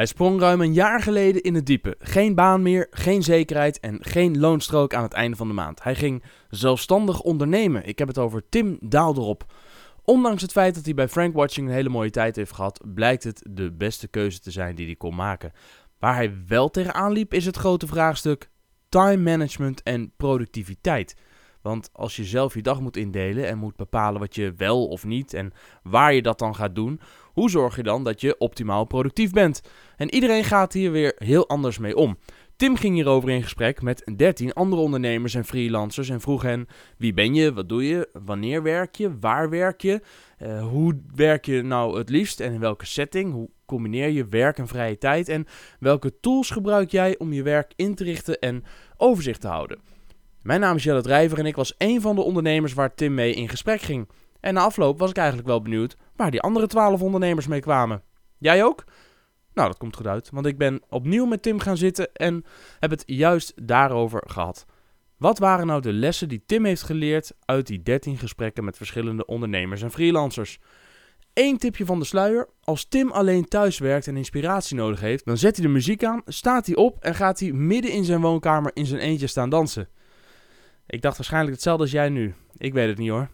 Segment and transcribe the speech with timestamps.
[0.00, 1.96] Hij sprong ruim een jaar geleden in het diepe.
[1.98, 5.82] Geen baan meer, geen zekerheid en geen loonstrook aan het einde van de maand.
[5.82, 7.86] Hij ging zelfstandig ondernemen.
[7.86, 9.52] Ik heb het over Tim Daalderop.
[10.04, 13.24] Ondanks het feit dat hij bij Frank Watching een hele mooie tijd heeft gehad, blijkt
[13.24, 15.52] het de beste keuze te zijn die hij kon maken.
[15.98, 18.50] Waar hij wel tegenaan liep is het grote vraagstuk
[18.88, 21.16] time management en productiviteit.
[21.62, 25.04] Want als je zelf je dag moet indelen en moet bepalen wat je wel of
[25.04, 27.00] niet en waar je dat dan gaat doen,
[27.32, 29.62] hoe zorg je dan dat je optimaal productief bent?
[30.00, 32.18] En iedereen gaat hier weer heel anders mee om.
[32.56, 37.12] Tim ging hierover in gesprek met 13 andere ondernemers en freelancers en vroeg hen: wie
[37.12, 40.00] ben je, wat doe je, wanneer werk je, waar werk je,
[40.42, 44.58] uh, hoe werk je nou het liefst en in welke setting, hoe combineer je werk
[44.58, 45.46] en vrije tijd en
[45.78, 48.64] welke tools gebruik jij om je werk in te richten en
[48.96, 49.80] overzicht te houden.
[50.42, 53.34] Mijn naam is Jelle Drijver en ik was een van de ondernemers waar Tim mee
[53.34, 54.08] in gesprek ging.
[54.40, 58.02] En na afloop was ik eigenlijk wel benieuwd waar die andere 12 ondernemers mee kwamen.
[58.38, 58.84] Jij ook?
[59.54, 62.44] Nou, dat komt goed uit, want ik ben opnieuw met Tim gaan zitten en
[62.78, 64.66] heb het juist daarover gehad.
[65.16, 69.26] Wat waren nou de lessen die Tim heeft geleerd uit die 13 gesprekken met verschillende
[69.26, 70.58] ondernemers en freelancers?
[71.34, 75.36] Eén tipje van de sluier: als Tim alleen thuis werkt en inspiratie nodig heeft, dan
[75.36, 78.70] zet hij de muziek aan, staat hij op en gaat hij midden in zijn woonkamer
[78.74, 79.88] in zijn eentje staan dansen.
[80.86, 82.34] Ik dacht waarschijnlijk hetzelfde als jij nu.
[82.56, 83.28] Ik weet het niet hoor.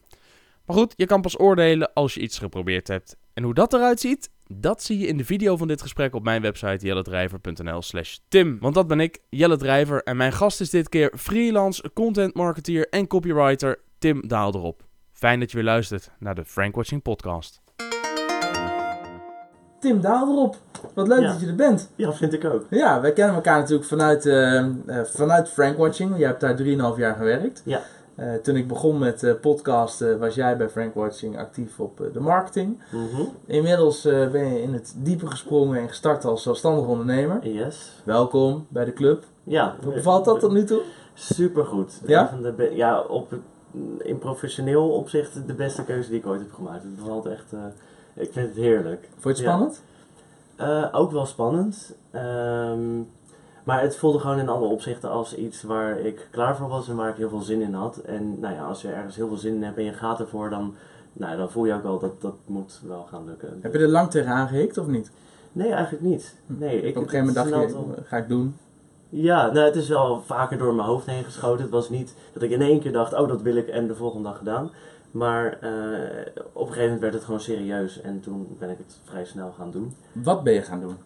[0.64, 3.16] Maar goed, je kan pas oordelen als je iets geprobeerd hebt.
[3.34, 6.24] En hoe dat eruit ziet, dat zie je in de video van dit gesprek op
[6.24, 8.58] mijn website jelledrijver.nl slash tim.
[8.60, 12.88] Want dat ben ik, Jelle Drijver, en mijn gast is dit keer freelance content marketeer
[12.88, 14.82] en copywriter Tim Daalderop.
[15.12, 17.60] Fijn dat je weer luistert naar de Frank Watching podcast.
[19.80, 20.56] Tim Daalderop,
[20.94, 21.90] wat leuk dat je er bent.
[21.96, 22.66] Ja, vind ik ook.
[22.70, 24.66] Ja, wij kennen elkaar natuurlijk vanuit, uh,
[25.04, 26.18] vanuit Frank Watching.
[26.18, 27.62] Jij hebt daar 3,5 jaar gewerkt.
[27.64, 27.80] Ja.
[28.16, 32.20] Uh, toen ik begon met uh, podcasten was jij bij Frank Watching actief op de
[32.20, 32.82] marketing.
[32.92, 33.28] Mm -hmm.
[33.46, 37.48] Inmiddels ben je in het diepe gesprongen en gestart als zelfstandig ondernemer.
[37.48, 37.92] Yes.
[38.04, 39.24] Welkom bij de club.
[39.44, 39.76] Ja.
[39.84, 40.80] Hoe bevalt dat tot nu toe?
[41.14, 42.00] Supergoed.
[42.06, 42.38] Ja?
[42.42, 43.34] De ja, op,
[43.98, 46.82] in professioneel opzicht de beste keuze die ik ooit heb gemaakt.
[46.82, 47.52] Het bevalt echt...
[48.14, 49.08] Ik vind het heerlijk.
[49.18, 49.82] Vond je het spannend?
[50.56, 50.90] Ja.
[50.92, 51.94] Ook wel spannend.
[52.14, 53.08] Um,
[53.66, 56.96] maar het voelde gewoon in alle opzichten als iets waar ik klaar voor was en
[56.96, 57.96] waar ik heel veel zin in had.
[57.96, 60.50] En nou ja, als je ergens heel veel zin in hebt en je gaat ervoor,
[60.50, 60.74] dan,
[61.12, 63.58] nou, dan voel je ook wel dat dat moet wel gaan lukken.
[63.60, 65.10] Heb je er lang tegen aangehikt of niet?
[65.52, 66.34] Nee, eigenlijk niet.
[66.46, 68.56] Nee, ik, Op een gegeven moment dacht je, ga ik doen?
[69.08, 71.62] Ja, nou, het is wel vaker door mijn hoofd heen geschoten.
[71.62, 73.94] Het was niet dat ik in één keer dacht, oh dat wil ik en de
[73.94, 74.70] volgende dag gedaan.
[75.10, 75.70] Maar uh,
[76.52, 79.54] op een gegeven moment werd het gewoon serieus en toen ben ik het vrij snel
[79.58, 79.96] gaan doen.
[80.12, 80.96] Wat ben je gaan doen?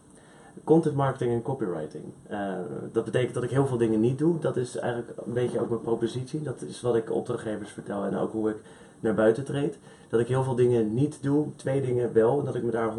[0.70, 2.04] Content marketing en copywriting.
[2.31, 2.54] Uh,
[2.92, 4.38] dat betekent dat ik heel veel dingen niet doe.
[4.38, 6.42] Dat is eigenlijk een beetje ook mijn propositie.
[6.42, 8.56] Dat is wat ik opdrachtgevers vertel en ook hoe ik
[9.00, 9.78] naar buiten treed.
[10.08, 12.94] Dat ik heel veel dingen niet doe, twee dingen wel, en dat ik me daar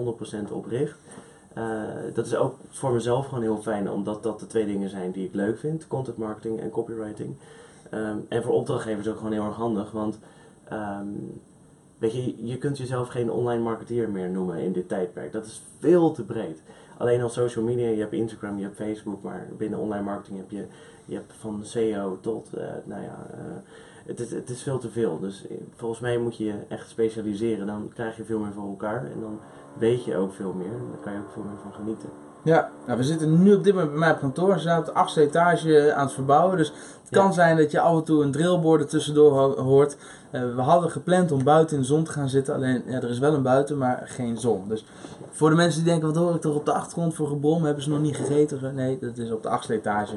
[0.49, 0.97] 100% op richt.
[1.57, 1.83] Uh,
[2.13, 5.25] dat is ook voor mezelf gewoon heel fijn, omdat dat de twee dingen zijn die
[5.25, 7.35] ik leuk vind: content marketing en copywriting.
[7.93, 10.19] Um, en voor opdrachtgevers ook gewoon heel erg handig, want
[10.73, 11.41] Um,
[11.97, 15.31] weet je, je kunt jezelf geen online marketeer meer noemen in dit tijdperk.
[15.31, 16.61] Dat is veel te breed.
[17.01, 20.51] Alleen al social media, je hebt Instagram, je hebt Facebook, maar binnen online marketing heb
[20.51, 20.65] je,
[21.05, 23.55] je hebt van SEO tot, uh, nou ja, uh,
[24.05, 25.19] het, is, het is veel te veel.
[25.19, 25.45] Dus
[25.75, 27.67] volgens mij moet je je echt specialiseren.
[27.67, 29.39] Dan krijg je veel meer voor elkaar en dan
[29.77, 30.73] weet je ook veel meer.
[30.73, 32.09] En dan kan je ook veel meer van genieten.
[32.43, 34.53] Ja, nou, we zitten nu op dit moment bij mij op kantoor.
[34.53, 36.57] We zijn op de achtste etage aan het verbouwen.
[36.57, 39.97] Dus het kan zijn dat je af en toe een drillboard er tussendoor ho hoort.
[40.31, 42.55] Uh, we hadden gepland om buiten in de zon te gaan zitten.
[42.55, 44.67] Alleen, ja, er is wel een buiten, maar geen zon.
[44.67, 44.85] Dus
[45.31, 47.63] voor de mensen die denken, wat hoor ik toch op de achtergrond voor gebrom?
[47.63, 48.75] Hebben ze nog niet gegeten?
[48.75, 50.15] Nee, dat is op de achtste etage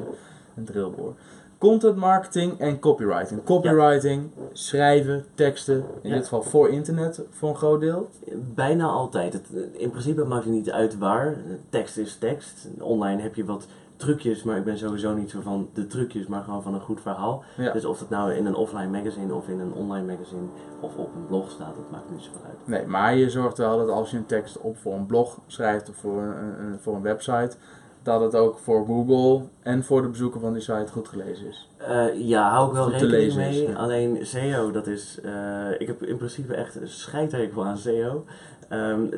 [0.55, 1.17] een drillboard.
[1.57, 3.43] Content marketing en copywriting.
[3.43, 4.41] Copywriting, ja.
[4.51, 6.15] schrijven, teksten, in ja.
[6.15, 8.09] dit geval voor internet voor een groot deel.
[8.53, 9.33] Bijna altijd.
[9.33, 11.37] Het, in principe maakt het niet uit waar.
[11.69, 12.67] Tekst is tekst.
[12.79, 13.67] Online heb je wat
[13.97, 17.01] trucjes, maar ik ben sowieso niet zo van de trucjes, maar gewoon van een goed
[17.01, 17.43] verhaal.
[17.57, 17.71] Ja.
[17.71, 20.47] Dus of het nou in een offline magazine of in een online magazine
[20.79, 22.67] of op een blog staat, dat maakt niet zoveel uit.
[22.67, 25.89] Nee, maar je zorgt wel dat als je een tekst op voor een blog schrijft
[25.89, 27.57] of voor een voor een website,
[28.05, 31.69] dat het ook voor Google en voor de bezoeker van die site goed gelezen is.
[31.89, 33.63] Uh, ja, hou ik wel goed rekening mee.
[33.63, 33.73] Is, ja.
[33.75, 35.19] Alleen SEO, dat is.
[35.25, 35.31] Uh,
[35.77, 38.25] ik heb in principe echt een scheidhekel aan SEO.
[38.69, 39.09] Um,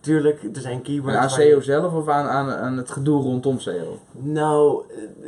[0.00, 1.16] tuurlijk, er zijn keywords.
[1.16, 3.98] En aan SEO zelf of aan, aan, aan het gedoe rondom SEO?
[4.12, 4.84] Nou,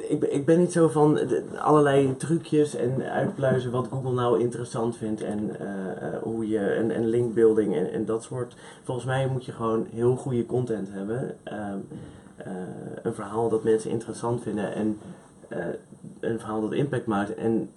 [0.08, 1.18] ik, ik ben niet zo van
[1.58, 7.06] allerlei trucjes en uitpluizen wat Google nou interessant vindt en uh, hoe je en, en
[7.06, 8.56] linkbuilding en, en dat soort.
[8.82, 11.36] Volgens mij moet je gewoon heel goede content hebben.
[11.44, 11.86] Um,
[13.02, 14.98] een verhaal dat mensen interessant vinden en
[15.52, 15.58] uh,
[16.20, 17.34] een verhaal dat impact maakt.
[17.34, 17.68] En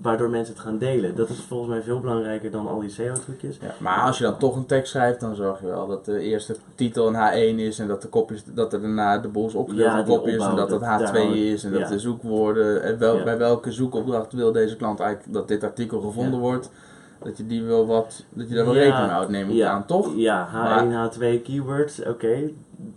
[0.00, 1.14] waardoor mensen het gaan delen.
[1.16, 3.58] Dat is volgens mij veel belangrijker dan al die SEO-trucjes.
[3.60, 6.18] Ja, maar als je dan toch een tekst schrijft, dan zorg je wel dat de
[6.20, 7.14] eerste titel een
[7.54, 10.14] H1 is en dat de kopjes, dat er daarna de boel is opgedeeld Ja, die
[10.16, 13.24] kopjes en dat het dat- H2 daar- is en dat de zoekwoorden, en wel, Ja.
[13.24, 16.70] bij welke zoekopdracht wil deze klant eigenlijk dat dit artikel gevonden wordt,
[17.22, 19.86] dat je die wel wat, dat je daar wel rekening mee houdt, neem ik aan,
[19.86, 20.12] toch?
[20.16, 22.50] Ja, H1, H2 keywords, oké,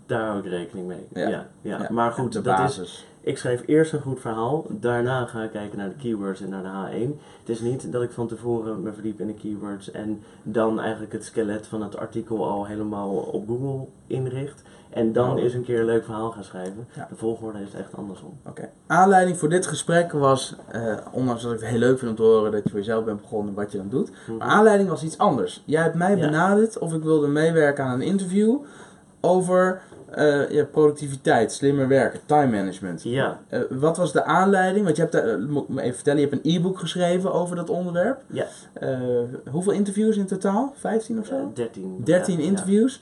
[0.06, 1.08] daar hou ik rekening mee.
[1.14, 1.48] Ja.
[1.62, 1.88] Ja.
[1.92, 3.06] Maar goed, de dat is, basis.
[3.22, 6.64] ik schrijf eerst een goed verhaal, daarna ga ik kijken naar de keywords en naar
[6.64, 6.70] de
[7.08, 7.20] H1.
[7.40, 11.14] Het is niet dat ik van tevoren me verdiep in de keywords en dan eigenlijk
[11.14, 14.62] het skelet van het artikel al helemaal op Google inricht.
[14.90, 15.40] En dan Oh.
[15.44, 16.88] eens een keer een leuk verhaal gaan schrijven.
[16.96, 17.06] Ja.
[17.10, 18.38] De volgorde is echt andersom.
[18.48, 18.70] Oké.
[18.88, 22.24] Aanleiding voor dit gesprek was, eh, ondanks dat ik het heel leuk vind om te
[22.24, 24.38] horen dat je voor jezelf bent begonnen en wat je dan doet, Mhm.
[24.38, 25.64] Maar aanleiding was iets anders.
[25.66, 28.58] Jij hebt mij benaderd of ik wilde meewerken aan een interview
[29.30, 29.82] over
[30.12, 33.04] eh, ja, productiviteit, slimmer werken, time management.
[33.04, 34.84] Ja, Eh, wat was de aanleiding?
[34.86, 37.56] Want je hebt, daar, eh, moet me even vertellen, je hebt een e-book geschreven over
[37.56, 38.22] dat onderwerp.
[38.28, 38.46] Ja.
[39.52, 40.74] Hoeveel interviews in totaal?
[40.76, 41.36] 15 of zo?
[41.36, 42.02] eh, 13.
[42.04, 42.48] 13 Ja, ja.
[42.50, 43.02] interviews.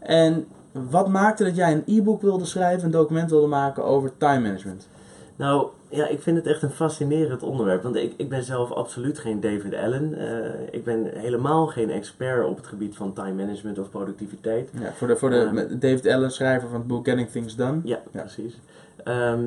[0.00, 4.40] En wat maakte dat jij een e-book wilde schrijven, een document wilde maken over time
[4.40, 4.88] management?
[5.36, 7.82] Nou, ja, ik vind het echt een fascinerend onderwerp.
[7.82, 10.14] Want ik, ik ben zelf absoluut geen David Allen.
[10.14, 14.70] Eh, ik ben helemaal geen expert op het gebied van time management of productiviteit.
[14.80, 17.80] Ja, voor de, voor de met David Allen, schrijver van het boek Getting Things Done.
[17.84, 18.20] Ja, Ja.
[18.20, 18.58] precies.
[19.04, 19.40] Ehm,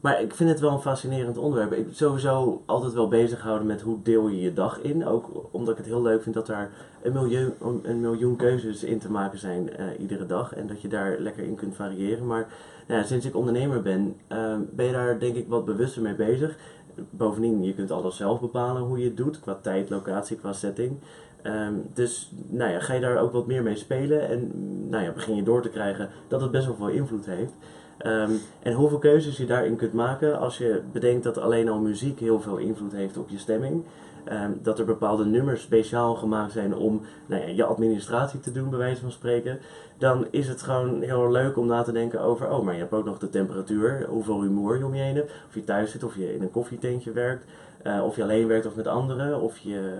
[0.00, 1.72] maar ik vind het wel een fascinerend onderwerp.
[1.72, 5.06] Ik ben sowieso altijd wel bezig gehouden met hoe deel je je dag in.
[5.06, 6.70] Ook omdat ik het heel leuk vind dat daar
[7.04, 10.54] een miljoen, een miljoen keuzes in te maken zijn eh, iedere dag.
[10.54, 12.26] En dat je daar lekker in kunt variëren.
[12.26, 12.48] Maar
[12.86, 16.14] nou ja, sinds ik ondernemer ben, ehm, ben je daar denk ik wat bewuster mee
[16.14, 16.56] bezig.
[17.10, 19.40] Bovendien, je kunt alles zelf bepalen hoe je het doet.
[19.40, 20.98] Qua tijd, locatie, qua setting.
[21.42, 24.28] Ehm, dus nou ja, ga je daar ook wat meer mee spelen.
[24.28, 24.50] En
[24.88, 27.52] nou ja, begin je door te krijgen dat het best wel veel invloed heeft.
[27.98, 28.30] Ehm,
[28.62, 32.40] en hoeveel keuzes je daarin kunt maken als je bedenkt dat alleen al muziek heel
[32.40, 33.84] veel invloed heeft op je stemming.
[34.24, 38.70] Ehm, dat er bepaalde nummers speciaal gemaakt zijn om nou ja, je administratie te doen,
[38.70, 39.58] bij wijze van spreken.
[39.98, 42.92] Dan is het gewoon heel leuk om na te denken over, oh, maar je hebt
[42.92, 45.32] ook nog de temperatuur, hoeveel rumoer je om je heen hebt.
[45.48, 47.44] Of je thuis zit, of je in een koffietentje werkt,
[47.82, 49.92] eh, of je alleen werkt of met anderen, of je,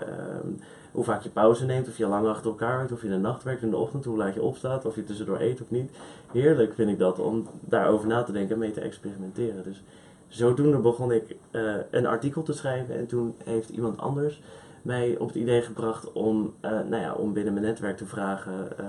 [0.00, 0.48] ehm,
[0.92, 3.18] hoe vaak je pauze neemt, of je lang achter elkaar werkt, of je in de
[3.18, 5.90] nacht werkt, in de ochtend, hoe laat je opstaat, of je tussendoor eet of niet.
[6.32, 9.62] Heerlijk vind ik dat om daarover na te denken en mee te experimenteren.
[9.62, 9.82] Dus
[10.32, 14.40] zodoende begon ik eh, een artikel te schrijven en toen heeft iemand anders
[14.82, 18.78] mij op het idee gebracht om, eh, nou ja, om binnen mijn netwerk te vragen
[18.78, 18.84] eh,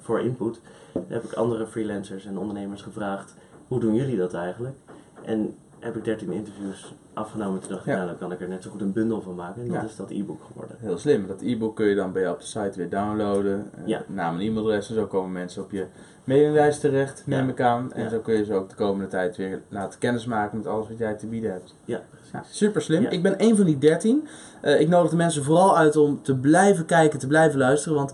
[0.00, 0.60] voor input.
[0.92, 3.34] Dan heb ik andere freelancers en ondernemers gevraagd,
[3.68, 4.76] hoe doen jullie dat eigenlijk?
[5.24, 7.60] En heb ik 13 interviews afgenomen.
[7.60, 7.94] Toen dacht ik, Ja.
[7.96, 9.62] nou dan kan ik er net zo goed een bundel van maken.
[9.62, 9.82] En dat Ja.
[9.88, 10.76] is dat e-book geworden.
[10.80, 11.26] Heel slim.
[11.26, 13.70] Dat e-book kun je dan bij jou op de site weer downloaden.
[13.76, 14.02] Eh, Ja.
[14.06, 14.88] Naam en e-mailadres.
[14.88, 15.86] En zo komen mensen op je
[16.24, 17.92] mailinglijst terecht, neem ik aan.
[17.92, 20.98] En zo kun je ze ook de komende tijd weer laten kennismaken met alles wat
[20.98, 21.74] jij te bieden hebt.
[21.84, 22.56] Ja, precies.
[22.56, 23.04] Super slim.
[23.04, 24.28] Ik ben een van die 13.
[24.60, 27.96] Eh, ik nodig de mensen vooral uit om te blijven kijken, te blijven luisteren.
[27.98, 28.12] Want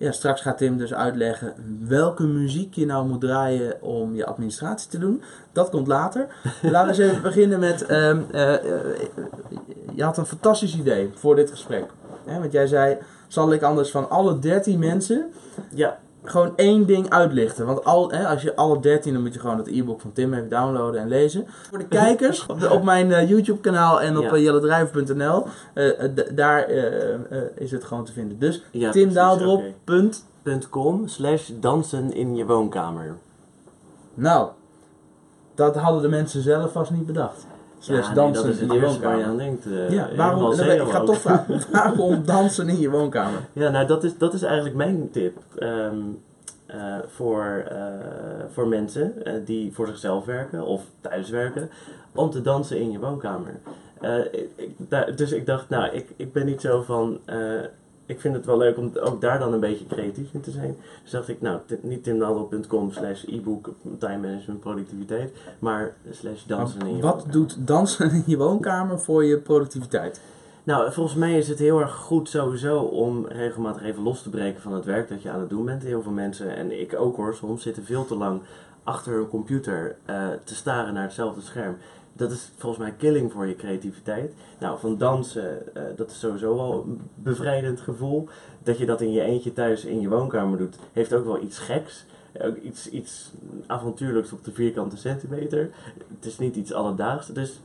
[0.00, 1.54] ja, straks gaat Tim dus uitleggen
[1.88, 5.22] welke muziek je nou moet draaien om je administratie te doen.
[5.52, 6.26] Dat komt later.
[6.62, 7.86] Laten we eens even beginnen met.
[7.86, 8.60] ehm, eh, eh,
[9.94, 11.84] je had een fantastisch idee voor dit gesprek.
[12.24, 12.98] Hè, want jij zei:
[13.28, 15.32] zal ik anders van alle 13 mensen
[15.74, 17.66] Ja, gewoon één ding uitlichten.
[17.66, 20.34] Want al, hè, als je alle 13, dan moet je gewoon het e-book van Tim
[20.34, 21.44] even downloaden en lezen.
[21.68, 24.36] Voor de kijkers op, de- op mijn eh, YouTube kanaal en op Ja.
[24.36, 27.20] jelledrijver.nl, eh, daar eh, eh,
[27.54, 28.38] is het gewoon te vinden.
[28.38, 29.58] Dus ja Tim precies, Daaldrop.
[29.58, 29.72] oké.
[29.84, 30.28] punt.
[30.70, 33.14] .com slash dansen in je woonkamer.
[34.14, 34.48] Nou,
[35.54, 37.46] dat hadden de mensen zelf vast niet bedacht.
[37.82, 39.66] Slash nee, dansen dat is in je waar je aan denkt.
[39.66, 43.40] eh, Ja, waarom, dan ik ga toch vragen, waarom dansen in je woonkamer?
[43.52, 45.96] Ja, nou dat is, dat is eigenlijk mijn tip ehm,
[46.66, 47.76] eh, voor, eh,
[48.52, 49.12] voor mensen
[49.44, 51.70] die voor zichzelf werken of thuis werken,
[52.14, 53.60] om te dansen in je woonkamer.
[54.30, 57.18] Ik, ik- daar- dus ik dacht, nou, ik, ik ben niet zo van,
[58.10, 60.76] ik vind het wel leuk om ook daar dan een beetje creatief in te zijn.
[61.02, 66.96] Dus dacht ik, nou, niet timnadel.com slash e-book time management productiviteit, maar slash dansen in
[66.96, 67.32] je Wat woonkamer.
[67.32, 70.20] doet dansen in je woonkamer voor je productiviteit?
[70.64, 74.60] Nou, volgens mij is het heel erg goed sowieso om regelmatig even los te breken
[74.62, 75.82] van het werk dat je aan het doen bent.
[75.82, 78.40] Heel veel mensen, en ik ook hoor, soms zitten veel te lang
[78.84, 81.76] achter een computer eh, te staren naar hetzelfde scherm.
[82.12, 84.34] Dat is volgens mij killing voor je creativiteit.
[84.60, 88.28] Nou, van dansen, eh, dat is sowieso wel een bevrijdend gevoel.
[88.62, 91.58] Dat je dat in je eentje thuis in je woonkamer doet, heeft ook wel iets
[91.58, 92.04] geks.
[92.40, 93.32] Ook iets, iets
[93.66, 95.70] avontuurlijks op de vierkante centimeter.
[96.14, 97.26] Het is niet iets alledaags.
[97.26, 97.60] Dus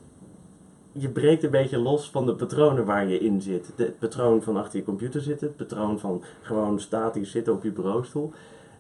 [0.91, 3.71] je breekt een beetje los van de patronen waar je in zit.
[3.75, 7.71] Het patroon van achter je computer zitten, het patroon van gewoon statisch zitten op je
[7.71, 8.33] bureaustoel.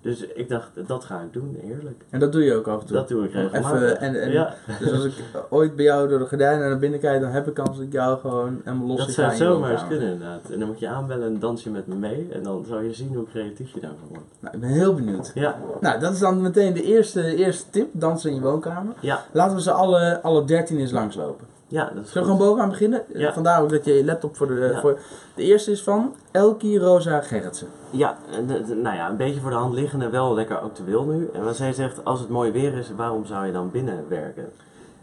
[0.05, 2.03] Dus ik dacht, dat ga ik doen, heerlijk.
[2.09, 2.95] En dat doe je ook af en toe.
[2.95, 3.81] Dat doe ik regelmatig.
[3.81, 5.13] Even, en, en, ja, Dus als ik
[5.49, 7.91] ooit bij jou door de gordijnen naar binnen kijk, dan heb ik kans dat ik
[7.91, 10.49] jou gewoon helemaal los dat zou zomaar eens kunnen inderdaad.
[10.49, 12.27] En dan moet je aanbellen en dans je met me mee.
[12.31, 14.25] En dan zal je zien hoe creatief je daarvan wordt.
[14.39, 15.31] Nou, ik ben heel benieuwd.
[15.33, 18.93] Ja, Nou, dat is dan meteen de eerste, eerste tip, dansen in je woonkamer.
[18.99, 21.54] ja, Laten we ze alle, alle 13 eens langslopen.
[21.75, 23.03] Ja, dat is Zullen we gewoon bovenaan beginnen?
[23.13, 23.33] Ja.
[23.33, 24.69] Vandaar ook dat je je laptop voor de...
[24.73, 24.79] Ja.
[24.79, 24.99] Voor,
[25.35, 27.67] de eerste is van Elkie Rosa Gerritsen.
[27.89, 31.29] Ja, eh, nou ja, een beetje voor de hand liggende, wel lekker actueel nu.
[31.33, 34.51] En wat zij zegt, als het mooi weer is, waarom zou je dan binnen werken?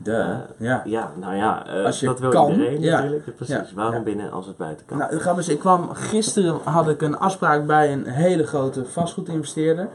[0.03, 0.83] De, Eh, ja.
[0.85, 2.97] Ja, nou ja, eh, Als je dat wil kan, iedereen ja.
[2.97, 3.37] natuurlijk.
[3.37, 4.99] Precies, Ja, waarom binnen als het buiten kan?
[4.99, 9.89] Nou, grap is, ik kwam gisteren had ik een afspraak bij een hele grote vastgoedinvesteerder.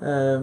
[0.00, 0.34] Eh,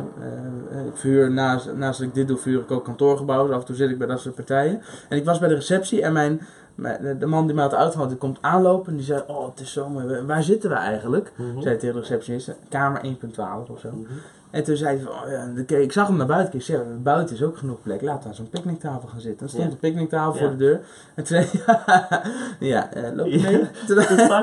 [0.85, 3.47] ik verhuur naast, naast dat ik dit doe, verhuur ik ook kantoorgebouwen.
[3.47, 4.81] Dus af en toe zit ik bij dat soort partijen.
[5.09, 6.41] En ik was bij de receptie en mijn,
[6.75, 9.59] mijn- de man die mij had uitgehaald, die komt aanlopen en die zei: Oh, het
[9.59, 10.21] is zo mooi.
[10.21, 11.31] Waar zitten we eigenlijk?
[11.37, 11.61] Mhm.
[11.61, 13.89] Zei tegen de receptionist, kamer 1.12 of zo.
[13.91, 14.11] Mhm.
[14.51, 16.53] En toen zei hij van, oh ja, dan ik zag hem naar buiten.
[16.59, 18.01] Ik zei, buiten is ook genoeg plek.
[18.01, 19.43] Laten we aan zo'n picknicktafel gaan zitten.
[19.45, 19.71] Er stond Ja.
[19.71, 20.39] een picknicktafel Ja.
[20.39, 20.79] voor de deur.
[21.15, 21.47] En toen zei
[22.71, 23.59] ja, eh, loop je mee?
[23.87, 23.95] Toen-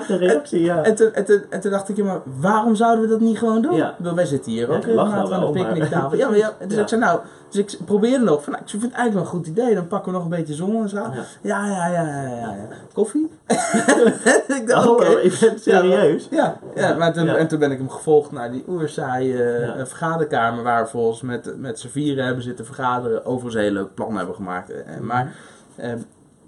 [0.06, 0.82] de reactie, ja.
[0.82, 3.38] en toen, en, toen, en toen dacht ik, ja, maar waarom zouden we dat niet
[3.38, 3.74] gewoon doen?
[3.74, 3.94] Ja.
[4.14, 6.18] Wij zitten hier ook regelmatig nou aan de maar- picknicktafel.
[6.18, 8.82] Ja, maar ja, dus ik zei, nou, dus ik probeerde nog van, nou, ik vind
[8.82, 9.74] het eigenlijk wel een goed idee.
[9.74, 10.96] Dan pakken we nog een beetje zon en zo.
[10.96, 11.12] Ja,
[11.42, 11.66] Ja.
[11.66, 12.56] ja, ja, ja.
[12.92, 13.30] Koffie?
[13.46, 15.06] ik dacht, Hallo, oké.
[15.06, 16.28] ik ben serieus.
[16.30, 19.74] Ja, ja, maar toen, en toen ben ik hem gevolgd naar die oerzaaie Ja.
[19.98, 23.24] Vergaderkamer waar we volgens met, met z'n vieren hebben zitten vergaderen.
[23.24, 24.70] Overigens een heel leuk plan hebben gemaakt.
[24.70, 25.34] Eh, maar
[25.76, 25.92] eh,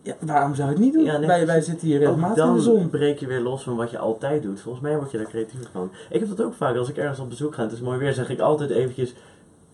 [0.02, 1.04] ja, waarom zou ik het niet doen?
[1.04, 2.90] Ja, nee, wij, wij zitten hier regelmatig in de dan zon.
[2.90, 4.60] breek je weer los van wat je altijd doet.
[4.60, 5.90] Volgens mij word je daar creatief van.
[6.10, 6.76] Ik heb dat ook vaak.
[6.76, 9.14] Als ik ergens op bezoek ga en het is mooi weer, zeg ik altijd eventjes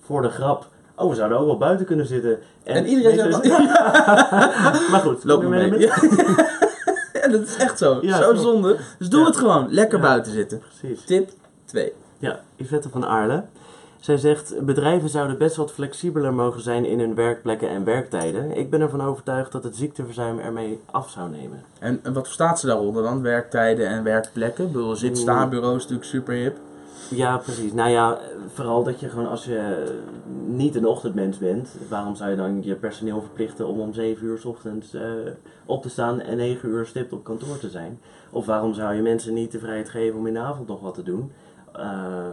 [0.00, 0.66] voor de grap.
[0.94, 2.38] Oh, we zouden ook wel buiten kunnen zitten.
[2.64, 3.56] En iedereen mensen- zegt
[4.30, 5.70] dan, maar goed, loop maar je mee.
[5.70, 5.94] met- Ja.
[7.22, 7.98] Ja, dat is echt zo.
[8.02, 8.76] Ja, zo zonde.
[8.98, 9.26] Dus doe Ja.
[9.26, 9.66] het gewoon.
[9.70, 10.04] Lekker Ja.
[10.04, 10.62] buiten zitten.
[10.78, 11.04] Precies.
[11.04, 11.30] Tip
[11.64, 11.92] 2.
[12.18, 13.44] Ja, Yvette van Aarle.
[14.06, 18.56] Zij zegt, bedrijven zouden best wat flexibeler mogen zijn in hun werkplekken en werktijden.
[18.56, 21.64] Ik ben ervan overtuigd dat het ziekteverzuim ermee af zou nemen.
[21.78, 23.22] En, en wat verstaat ze daaronder dan?
[23.22, 24.66] Werktijden en werkplekken?
[24.66, 26.56] Ik bedoel, zit-sta-bureau is natuurlijk super hip.
[27.10, 27.72] Ja, precies.
[27.72, 28.18] Nou ja,
[28.52, 29.92] vooral dat je gewoon als je
[30.46, 34.38] niet een ochtendmens bent, waarom zou je dan je personeel verplichten om om 7 uur
[34.38, 35.02] s ochtends eh,
[35.64, 38.00] op te staan en 9 uur stipt op kantoor te zijn?
[38.30, 40.94] Of waarom zou je mensen niet de vrijheid geven om in de avond nog wat
[40.94, 41.32] te doen?
[41.72, 42.26] Eh,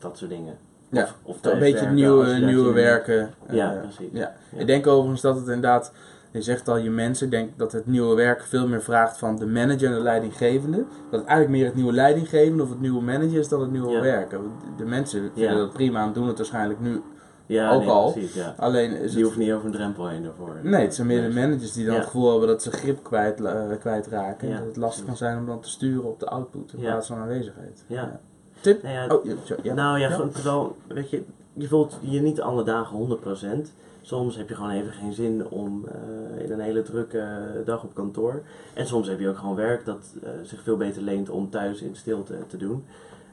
[0.00, 0.56] dat soort dingen.
[0.90, 3.30] Ja, Of, of Een beetje nieuwe, nieuwe werken.
[3.50, 4.08] Ja, eh, precies.
[4.12, 4.32] Ja.
[4.52, 4.58] Ja.
[4.60, 5.92] Ik denk overigens dat het inderdaad,
[6.30, 9.36] je zegt al je mensen, ik denk dat het nieuwe werk veel meer vraagt van
[9.36, 10.76] de manager en de leidinggevende.
[11.10, 13.90] Dat het eigenlijk meer het nieuwe leidinggevende of het nieuwe manager is dan het nieuwe
[13.90, 14.00] Ja.
[14.00, 14.40] werken.
[14.76, 15.58] De mensen vinden Ja.
[15.58, 17.02] dat prima en doen het waarschijnlijk nu.
[17.46, 18.12] Ja, Ook nee, al.
[18.12, 18.54] Precies, ja.
[18.56, 20.56] Alleen is Die het, hoeft niet over een drempel heen daarvoor.
[20.62, 22.00] nee, het zijn meer de managers die dan Ja.
[22.00, 24.48] het gevoel hebben dat ze grip kwijt, eh, kwijtraken.
[24.48, 26.80] Ja, en dat het lastig kan zijn om dan te sturen op de output in
[26.80, 26.90] Ja.
[26.90, 27.84] plaats van aanwezigheid.
[27.86, 28.20] Ja.
[28.60, 28.82] Tip?
[28.82, 29.74] Nou ja, Oh, sorry, ja.
[29.74, 30.14] Nou ja, Ja.
[30.14, 33.72] gewoon terwijl, weet je, je voelt je niet alle dagen 100%.
[34.02, 37.94] Soms heb je gewoon even geen zin om eh, in een hele drukke dag op
[37.94, 38.42] kantoor.
[38.74, 41.82] En soms heb je ook gewoon werk dat eh, zich veel beter leent om thuis
[41.82, 42.84] in stilte te doen.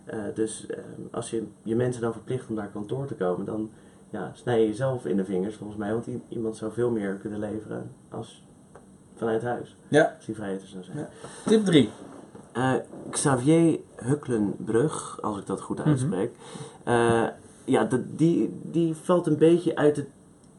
[0.06, 0.66] Eh, dus
[1.12, 3.70] als je je mensen dan verplicht om naar kantoor te komen, dan
[4.10, 5.92] ja, snij je jezelf in de vingers volgens mij.
[5.92, 8.44] Want iemand zou veel meer kunnen leveren als
[9.16, 9.76] vanuit huis.
[9.88, 10.14] Ja.
[10.16, 10.98] Als die vrijheid zou zijn.
[10.98, 11.10] Ja.
[11.46, 11.90] Tip 3.
[12.58, 12.72] Eh,
[13.10, 15.88] Xavier Hucklenbrug, als ik dat goed Mhm.
[15.88, 16.32] uitspreek.
[16.84, 17.24] Eh,
[17.66, 20.06] ja, dat, die, die valt een beetje uit de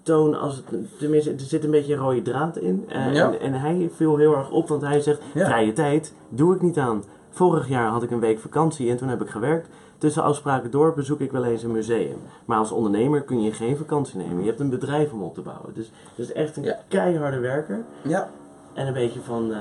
[0.03, 2.85] toon als het, tenminste, er zit een beetje een rode draad in.
[2.89, 3.33] Eh, Ja.
[3.33, 5.45] en, en hij viel heel erg op, want hij zegt, Ja.
[5.47, 7.03] vrije tijd doe ik niet aan.
[7.31, 9.69] Vorig jaar had ik een week vakantie en toen heb ik gewerkt.
[9.99, 12.17] Tussen afspraken door bezoek ik wel eens een museum.
[12.45, 14.41] Maar als ondernemer kun je geen vakantie nemen.
[14.41, 15.75] Je hebt een bedrijf om op te bouwen.
[15.75, 16.79] Dus het is echt een Ja.
[16.89, 17.85] keiharde werker.
[18.03, 18.31] Ja.
[18.79, 19.59] En een beetje van, eh,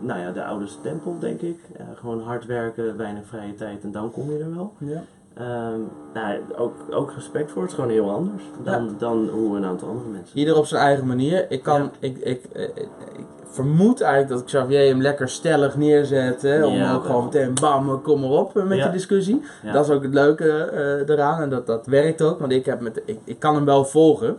[0.00, 1.58] nou ja, de oude stempel, denk ik.
[1.76, 4.72] Eh, gewoon hard werken, weinig vrije tijd en dan kom je er wel.
[4.78, 5.02] ja.
[5.34, 5.80] Ehm,
[6.14, 9.88] nou, ook, ook respect voor, het is gewoon heel anders dan, dan hoe een aantal
[9.88, 10.38] andere mensen.
[10.38, 11.46] Ieder op zijn eigen manier.
[11.50, 11.90] Ik kan, Ja.
[11.98, 16.42] ik, ik, eh, ik, ik vermoed eigenlijk dat Xavier hem lekker stellig neerzet.
[16.42, 18.84] Hè, om Ja, ook gewoon meteen bam, kom maar op eh, met Ja.
[18.86, 19.42] de discussie.
[19.62, 19.72] Ja.
[19.72, 21.42] Dat is ook het leuke eh, eraan.
[21.42, 22.38] En dat, dat werkt ook.
[22.40, 24.36] Want ik, heb met, ik, ik kan hem wel volgen.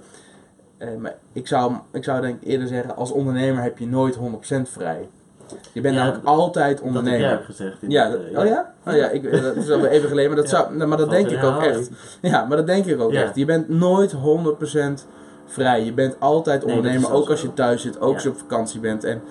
[0.82, 4.16] Eh, maar ik zou, ik zou denk ik eerder zeggen, als ondernemer heb je nooit
[4.16, 5.08] 100% vrij.
[5.72, 7.20] Je bent Ja, namelijk altijd dat heb ondernemer.
[7.20, 7.78] jij gezegd.
[7.88, 8.74] Ja, dat- eh, oh ja?
[8.88, 11.44] Oh ja, ik, dat is alweer even geleden, maar dat, zou, maar dat denk ik
[11.44, 11.90] ook echt.
[12.22, 13.36] Ja, maar dat denk ik ook echt.
[13.36, 15.08] Je bent nooit 100%
[15.46, 15.84] vrij.
[15.86, 19.04] Je bent altijd ondernemer, ook als je thuis zit, ook als je op vakantie bent.
[19.04, 19.22] En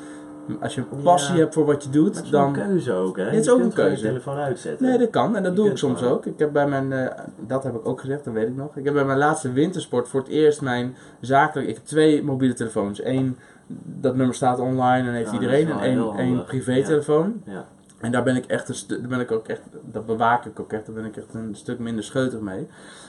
[0.61, 1.41] als je een passie Ja.
[1.41, 2.47] hebt voor wat je Maar het doet, is dan...
[2.47, 3.25] een keuze ook, hè?
[3.25, 4.03] Het is Je ook kunt een keuze.
[4.03, 4.87] je telefoon uitzetten.
[4.87, 5.37] Nee, dat kan.
[5.37, 6.27] En dat Je doe ik soms ook.
[6.27, 8.77] Ik heb bij mijn, eh, dat heb ik ook gezegd, dat weet ik nog.
[8.77, 11.69] Ik heb bij mijn laatste wintersport voor het eerst mijn zakelijk...
[11.69, 13.05] Ik heb twee mobiele telefoons.
[13.05, 13.37] Eén,
[13.85, 15.71] dat nummer staat online en heeft Ja, dat iedereen.
[15.81, 17.43] En één, privételefoon.
[17.45, 17.65] Ja.
[18.01, 20.61] En daar ben ik echt een stuk, daar ben ik ook echt, dat bewaak ik
[20.61, 22.67] ook echt, daar ben ik echt een stuk minder scheutig mee.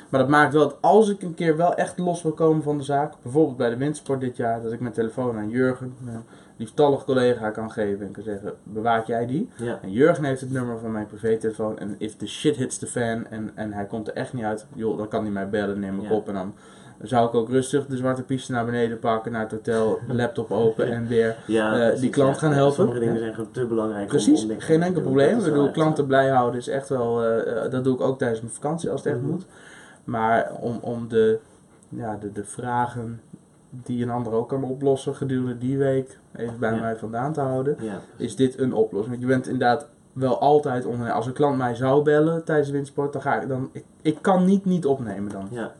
[0.10, 2.78] Maar dat maakt wel dat als ik een keer wel echt los wil komen van
[2.78, 6.24] de zaak, bijvoorbeeld bij de windsport dit jaar, dat ik mijn telefoon aan Jurgen, mijn
[6.58, 9.50] lieftallig collega, kan geven en kan zeggen, bewaak jij die?
[9.56, 9.80] Ja.
[9.82, 13.28] En Jurgen heeft het nummer van mijn privételefoon en if the shit hits the fan
[13.28, 16.00] en, en hij komt er echt niet uit, joh, dan kan hij mij bellen, neem
[16.00, 16.16] ik Ja.
[16.16, 16.54] op en dan
[17.04, 20.92] zou ik ook rustig de zwarte piste naar beneden pakken, naar het hotel, laptop open
[20.92, 22.76] en weer Ja, Eh, die klant gaan helpen.
[22.76, 24.08] Sommige dingen zijn gewoon te belangrijk.
[24.08, 25.38] Precies, om geen enkel probleem.
[25.38, 28.42] Ik bedoel, klanten blij houden is echt wel, eh, eh, dat doe ik ook tijdens
[28.42, 29.32] mijn vakantie als het echt Mhm.
[29.32, 29.46] moet.
[30.04, 31.40] Maar om, om de,
[31.90, 33.22] ja, de, de vragen
[33.70, 36.80] die een ander ook kan oplossen gedurende die week even bij Ja.
[36.80, 39.10] mij vandaan te houden, Ja, is dit een oplossing.
[39.10, 41.16] Want je bent inderdaad wel altijd ondernemer.
[41.16, 43.70] Als een klant mij zou bellen tijdens de windsport, dan ga ik dan.
[43.72, 45.48] Ik, ik kan niet niet opnemen dan.
[45.52, 45.72] Ja.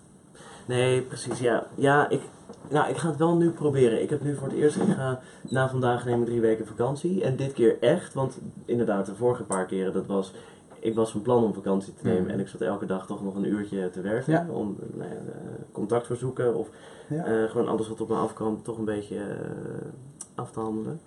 [0.68, 1.68] Nee, precies, ja.
[1.76, 2.22] Ja, ik,
[2.70, 4.02] nou, ik ga het wel nu proberen.
[4.02, 7.24] Ik heb nu voor het eerst, ik ga na vandaag neem ik drie weken vakantie.
[7.24, 10.34] En dit keer echt, want inderdaad, de vorige paar keren, dat was...
[10.80, 12.32] Ik was van plan om vakantie te nemen Mhm.
[12.32, 14.34] en ik zat elke dag toch nog een uurtje te werken.
[14.34, 14.48] Ja.
[14.50, 15.22] Om nou ja, eh,
[15.72, 16.70] contact of
[17.10, 17.26] Ja.
[17.26, 19.88] eh, gewoon alles wat op me afkwam toch een beetje eh,
[20.36, 21.00] af te handelen.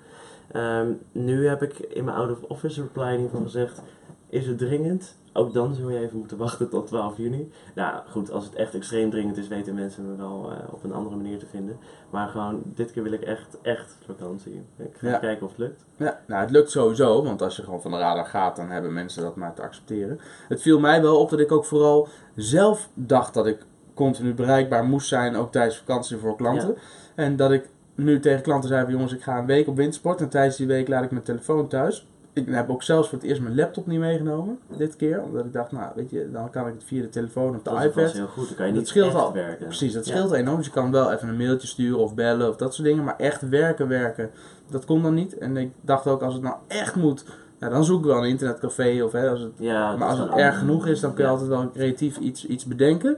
[0.52, 3.82] Ehm, nu heb ik in mijn out-of-office reply in ieder geval gezegd,
[4.28, 5.14] is het dringend?
[5.36, 7.50] Ook dan zul je even moeten wachten tot 12 juni.
[7.74, 10.92] Nou goed, als het echt extreem dringend is, weten mensen me wel eh, op een
[10.92, 11.76] andere manier te vinden.
[12.10, 14.62] Maar gewoon, dit keer wil ik echt, echt vakantie.
[14.76, 15.18] Ik ga Ja.
[15.18, 15.84] kijken of het lukt.
[15.96, 18.92] Ja, nou het lukt sowieso, want als je gewoon van de radar gaat, dan hebben
[18.92, 20.20] mensen dat maar te accepteren.
[20.48, 23.58] Het viel mij wel op dat ik ook vooral zelf dacht dat ik
[23.94, 26.76] continu bereikbaar moest zijn, ook tijdens vakantie voor klanten.
[27.14, 30.20] En dat ik nu tegen klanten zei van jongens, ik ga een week op windsport
[30.20, 32.08] en tijdens die week laat ik mijn telefoon thuis.
[32.34, 35.22] Ik heb ook zelfs voor het eerst mijn laptop niet meegenomen, dit keer.
[35.22, 37.70] Omdat ik dacht, nou weet je, dan kan ik het via de telefoon of de
[37.70, 38.12] Dat is iPad.
[38.12, 38.46] heel goed.
[38.46, 39.32] Dan kan je Dat niet scheelt echt al.
[39.32, 39.66] werken.
[39.66, 40.12] Precies, dat Ja.
[40.16, 40.56] scheelt enorm.
[40.56, 43.04] Dus je kan wel even een mailtje sturen of bellen of dat soort dingen.
[43.04, 44.30] Maar echt werken, werken,
[44.70, 45.38] dat kon dan niet.
[45.38, 47.24] En ik dacht ook, als het nou echt moet,
[47.58, 49.02] nou, dan zoek ik wel een internetcafé.
[49.04, 51.24] Of, hè, als het, Ja, dat maar als het erg genoeg is, dan kun je
[51.24, 51.30] Ja.
[51.30, 53.16] altijd wel creatief iets, iets bedenken.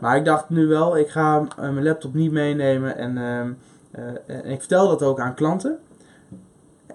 [0.00, 2.96] Maar ik dacht nu wel, ik ga eh, mijn laptop niet meenemen.
[2.96, 3.52] En, ehm,
[3.90, 4.04] eh,
[4.36, 5.78] en ik vertel dat ook aan klanten.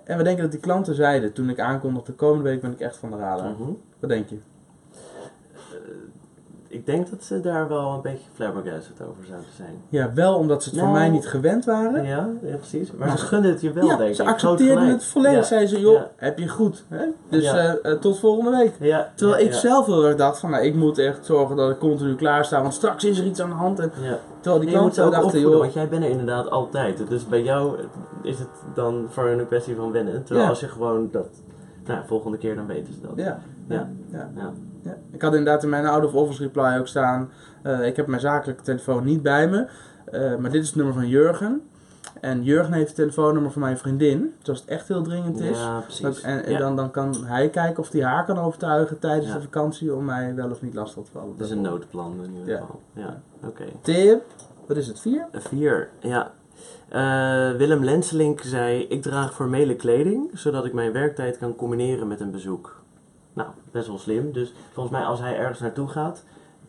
[0.04, 2.80] En we denken dat die klanten zeiden, toen ik aankondigde, de komende week ben ik
[2.80, 3.52] echt van de radar.
[3.52, 3.72] Mhm.
[4.00, 4.38] Wat denk je?
[6.74, 9.74] Ik denk dat ze daar wel een beetje flabbergasted over zouden zijn.
[9.90, 12.04] Ja, wel omdat ze het van Nou, mij niet gewend waren.
[12.06, 12.92] Ja, ja precies.
[12.92, 14.16] Maar Maar ze gunnen het je wel, ja, denk ik.
[14.16, 15.38] ze accepteerden het volledig.
[15.38, 15.44] Ja.
[15.44, 16.10] Zeiden ze, joh, Ja.
[16.16, 16.84] heb je goed.
[16.88, 17.06] Hè?
[17.30, 18.74] Dus eh, eh, tot volgende week.
[18.80, 21.78] Ja, Terwijl ik zelf heel erg dacht van, nou, ik moet echt zorgen dat ik
[21.80, 23.80] continu klaar sta, want straks is er iets aan de hand.
[23.80, 24.20] En, Ja.
[24.40, 27.10] terwijl die Nee, klanten ook dachten, opvoeden, joh, want jij bent er inderdaad altijd.
[27.10, 27.78] Dus bij jou
[28.24, 30.24] is het dan voor een kwestie van wennen.
[30.24, 31.28] Terwijl als je gewoon dat,
[31.86, 33.12] nou, volgende keer dan weten ze dat.
[33.16, 33.90] ja, ja,
[34.36, 34.52] Ja.
[34.84, 34.98] Ja.
[35.12, 37.30] Ik had inderdaad in mijn out-of-office reply ook staan,
[37.64, 39.66] eh, ik heb mijn zakelijke telefoon niet bij me,
[40.12, 41.62] eh, maar dit is het nummer van Jurgen.
[42.22, 45.58] En Jurgen heeft het telefoonnummer van mijn vriendin, dus als het echt heel dringend is.
[45.60, 46.58] Ja, dat- en en Ja.
[46.58, 49.34] dan, dan kan hij kijken of hij haar kan overtuigen tijdens Ja.
[49.34, 51.38] de vakantie om mij wel of niet lastig te vallen.
[51.38, 52.80] Dat is een noodplan in ieder geval.
[52.94, 53.64] Ja, oké.
[53.82, 54.24] Tip,
[54.68, 55.26] wat is het, vier?
[55.32, 56.32] Een Vier, ja.
[56.90, 62.20] Eh, Willem Lenselink zei: Ik draag formele kleding zodat ik mijn werktijd kan combineren met
[62.20, 62.83] een bezoek.
[63.34, 64.32] Nou, best wel slim.
[64.32, 66.24] Dus volgens mij, als hij ergens naartoe gaat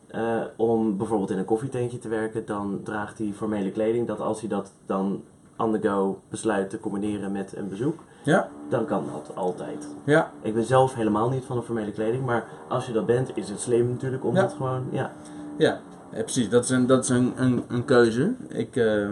[0.06, 4.06] eh, om bijvoorbeeld in een koffietentje te werken, dan draagt hij formele kleding.
[4.06, 5.22] Dat als hij dat dan
[5.56, 9.88] on the go besluit te combineren met een bezoek, Ja, dan kan dat altijd.
[10.04, 13.30] ja, Ik ben zelf helemaal niet van de formele kleding, maar als je dat bent,
[13.36, 14.40] is het slim natuurlijk om Ja.
[14.40, 14.84] dat gewoon.
[14.90, 15.12] Ja,
[15.56, 15.80] Ja,
[16.12, 16.48] ja, precies.
[16.50, 18.34] Dat is een, dat is een, een, een keuze.
[18.48, 19.08] Ik, eh,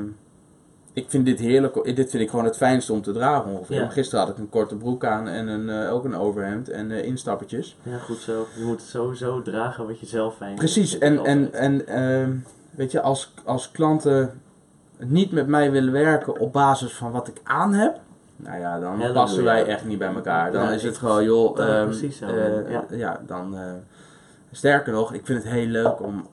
[0.92, 1.74] ik vind dit heerlijk.
[1.84, 3.76] Dit vind ik gewoon het fijnste om te dragen ongeveer.
[3.80, 3.88] Ja.
[3.88, 7.04] Gisteren had ik een korte broek aan en een, eh, ook een overhemd en eh,
[7.04, 7.76] instappertjes.
[7.82, 8.46] ja, goed zo.
[8.58, 10.72] Je moet het sowieso dragen wat je zelf fijn vindt.
[10.72, 10.98] Precies.
[10.98, 12.32] En, en, en ehm,
[12.70, 14.40] weet je, als, als klanten
[14.98, 18.00] niet met mij willen werken op basis van wat ik aan heb.
[18.36, 20.52] Nou ja, dan Ja, passen wij echt niet bij elkaar.
[20.52, 21.58] Dan Ja, is het gewoon, joh.
[21.60, 22.84] ehm, precies zo, eh, ja.
[22.90, 23.56] ja, dan.
[23.56, 23.72] eh,
[24.54, 26.26] sterker nog, ik vind het heel leuk om,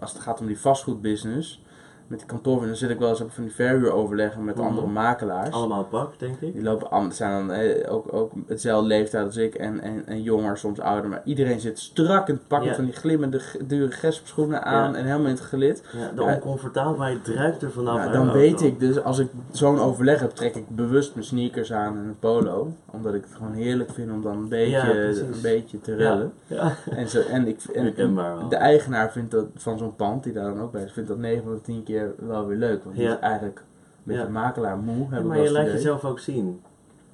[0.00, 1.62] als het gaat om die vastgoedbusiness.
[2.06, 4.66] Met die kantoor, dan zit ik wel eens op van die verhuuroverleggen met Mhm.
[4.66, 5.50] andere makelaars.
[5.50, 6.52] Allemaal pak, denk ik.
[6.52, 10.22] Die lopen allemaal, zijn dan eh, ook, ook hetzelfde leeftijd als ik en, en, en
[10.22, 11.10] jonger, soms ouder.
[11.10, 14.98] Maar iedereen zit strak in het pakken van die glimmende, dure gespschoenen aan Ja.
[14.98, 15.82] en helemaal in het gelid.
[15.96, 17.96] Ja, de oncomfortabelheid druipt er vanaf.
[18.04, 21.72] Ja, dan weet ik dus, als ik zo'n overleg heb, trek ik bewust mijn sneakers
[21.72, 22.72] aan en een polo.
[22.90, 26.32] Omdat ik het gewoon heerlijk vind om dan een beetje, Ja, een beetje te rellen.
[26.46, 27.94] Ja, En, zo, en, ik, en
[28.48, 31.18] de eigenaar vindt dat, van zo'n pand, die daar dan ook bij is, vindt dat
[31.18, 32.84] 9 van de 10 keer wel weer leuk.
[32.84, 33.12] Want Ja.
[33.14, 33.64] is eigenlijk een
[34.04, 34.28] beetje Ja.
[34.28, 35.74] makelaar moe, heb ik maar wel je eens laat idee.
[35.74, 36.60] jezelf ook zien.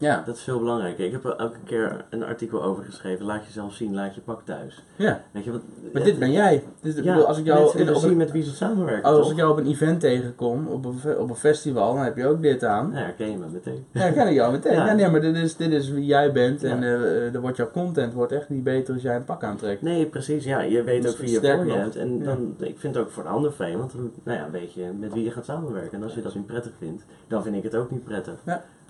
[0.00, 1.04] Ja, Dat is veel belangrijker.
[1.04, 3.26] Ik heb er elke keer een artikel over geschreven.
[3.26, 4.82] Laat jezelf zien, laat je pak thuis.
[4.96, 5.20] ja.
[5.30, 5.60] Weet je wat?
[5.92, 6.62] Maar dit ben jij.
[6.80, 9.02] Dit, ja, bedoel, als ik jou in, op zien een, met wie ze samenwerken.
[9.04, 9.30] als toch?
[9.30, 12.42] ik jou op een event tegenkom, op een, op een festival, dan heb je ook
[12.42, 12.90] dit aan.
[12.92, 13.84] Ja, herken je me meteen.
[13.92, 14.72] Ja, dan ken ik jou meteen.
[14.80, 14.86] Ja.
[14.86, 14.92] Ja.
[14.94, 16.86] nee, maar dit is, dit is wie jij bent en Ja.
[16.86, 16.94] eh,
[17.26, 19.82] eh, er wordt jouw content wordt echt niet beter als jij een pak aantrekt.
[19.82, 20.44] Nee, precies.
[20.44, 21.96] Ja, je weet Dus ook wie je voor je hebt.
[21.96, 22.24] En Ja.
[22.24, 24.84] dan, ik vind het ook voor de ander fijn, want dan nou ja, weet je
[24.98, 25.98] met wie je gaat samenwerken.
[25.98, 28.34] En als je dat niet prettig vindt, dan vind ik het ook niet prettig.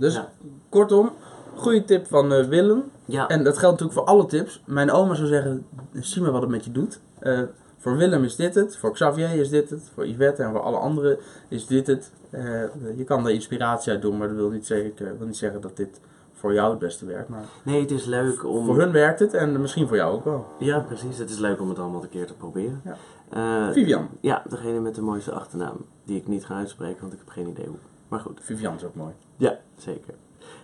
[0.01, 0.29] Dus Ja.
[0.69, 1.11] kortom,
[1.57, 2.83] goede tip van eh, Willem.
[3.05, 4.63] Ja, En dat geldt natuurlijk voor alle tips.
[4.67, 7.01] Mijn oma zou zeggen, zie maar wat het met je doet.
[7.19, 7.41] Eh,
[7.79, 10.77] voor Willem is dit het, voor Xavier is dit het, voor Yvette en voor alle
[10.77, 12.11] anderen is dit het.
[12.31, 12.43] Eh,
[12.97, 15.77] je kan er inspiratie uit doen, maar dat wil niet, zeggen, wil niet zeggen dat
[15.77, 16.01] dit
[16.33, 17.29] voor jou het beste werkt.
[17.29, 18.65] Maar nee, het is leuk om...
[18.67, 20.47] voor hun werkt het en misschien voor jou ook wel.
[20.59, 21.19] Ja, precies.
[21.19, 22.83] Het is leuk om het allemaal een keer te proberen.
[22.85, 23.73] Ja.
[23.73, 24.09] Vivian.
[24.21, 25.77] Ja, degene met de mooiste achternaam.
[26.05, 27.77] Die ik niet ga uitspreken, want ik heb geen idee hoe.
[28.11, 28.39] Maar goed.
[28.43, 29.13] Vivian is ook mooi.
[29.37, 30.15] Ja, zeker.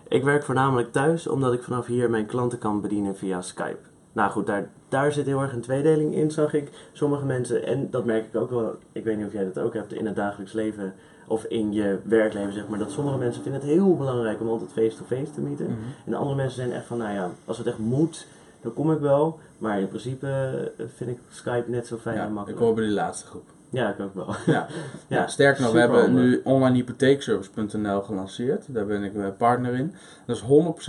[0.07, 3.77] Ik werk voornamelijk thuis, omdat ik vanaf hier mijn klanten kan bedienen via Skype.
[4.13, 6.89] Nou goed, daar, daar zit heel erg een tweedeling in, zag ik.
[6.93, 9.73] Sommige mensen, en dat merk ik ook wel, ik weet niet of jij dat ook
[9.73, 10.93] hebt in het dagelijks leven
[11.27, 14.71] of in je werkleven, zeg maar, dat sommige mensen vinden het heel belangrijk om altijd
[14.71, 15.77] face-to-face te meeten.
[16.05, 18.27] En andere mensen zijn echt van, nou ja, als het echt moet,
[18.61, 19.39] dan kom ik wel.
[19.57, 20.27] Maar in principe
[20.77, 22.61] eh, vind ik Skype net zo fijn en Ja, ik makkelijk.
[22.61, 23.45] hoor bij die laatste groep.
[23.69, 24.35] Ja, ik ook wel.
[24.45, 24.67] Ja.
[25.07, 26.21] Ja, sterker nog, we hebben handig.
[26.23, 28.65] nu onlinehypotheekservice.nl gelanceerd.
[28.73, 29.93] Daar ben ik een partner in.
[30.25, 30.43] Dat is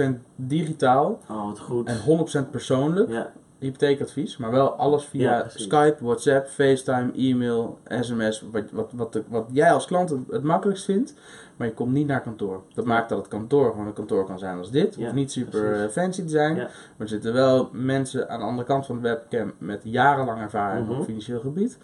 [0.06, 1.88] 100% digitaal Oh, wat goed.
[1.88, 3.10] en 100% persoonlijk.
[3.10, 5.44] Ja, hypotheekadvies, maar wel alles via Ja.
[5.48, 10.42] Skype, WhatsApp, FaceTime, e-mail, sms, wat, wat, wat, de- wat jij als klant het, het
[10.42, 11.14] makkelijkst vindt,
[11.56, 12.62] maar je komt niet naar kantoor.
[12.74, 14.94] Dat maakt dat het kantoor gewoon een kantoor kan zijn als dit.
[14.94, 15.84] Hoeft niet super precies.
[15.96, 19.02] eh, fancy te zijn, maar er zitten wel mensen aan de andere kant van de
[19.02, 20.98] webcam met jarenlang ervaring Mhm.
[20.98, 21.78] op financieel gebied.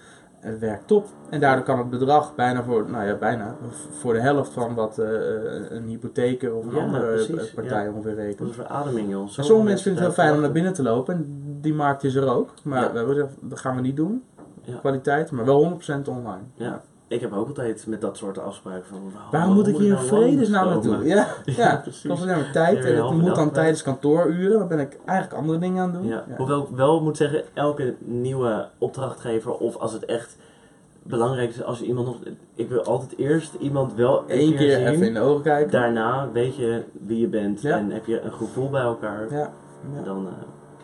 [0.45, 3.57] Het werkt top en daardoor kan het bedrag bijna voor, nou ja, bijna
[3.99, 5.07] voor de helft van wat eh,
[5.71, 7.91] een hypotheek of een Ja, andere precies, eh, partij ja.
[7.91, 8.49] ongeveer dat rekent.
[8.49, 9.23] is verademing, joh.
[9.23, 11.27] En sommige mensen vinden het heel fijn om naar binnen te lopen en
[11.61, 12.51] die markt is er ook.
[12.63, 12.91] Maar Ja.
[12.93, 14.23] we hebben gezegd, dat gaan we niet doen.
[14.63, 14.77] Ja.
[14.79, 16.43] Kwaliteit, maar wel 100% online.
[16.55, 16.81] Ja.
[17.09, 19.13] Ik heb ook altijd met dat soort afspraken van...
[19.31, 21.05] Waarom moet ik hier in nou vredesnaam naartoe?
[21.09, 22.11] Ja, ja, Ja, precies.
[22.11, 24.59] kost alleen maar tijd en een het moet dan tijdens kantooruren.
[24.59, 26.09] Dan ben ik eigenlijk andere dingen aan het doen.
[26.11, 26.25] Ja.
[26.29, 26.37] Ja.
[26.37, 30.37] Hoewel ik wel moet zeggen, elke nieuwe opdrachtgever of als het echt
[31.03, 32.17] belangrijk is, als je iemand nog...
[32.55, 34.87] Ik wil altijd eerst iemand wel een Eén keer zien.
[34.87, 35.71] even in de ogen kijken.
[35.73, 39.33] Daarna weet je wie je bent en heb je een gevoel bij elkaar.
[39.33, 39.51] Ja.
[39.97, 40.03] Ja.
[40.05, 40.33] Dan eh,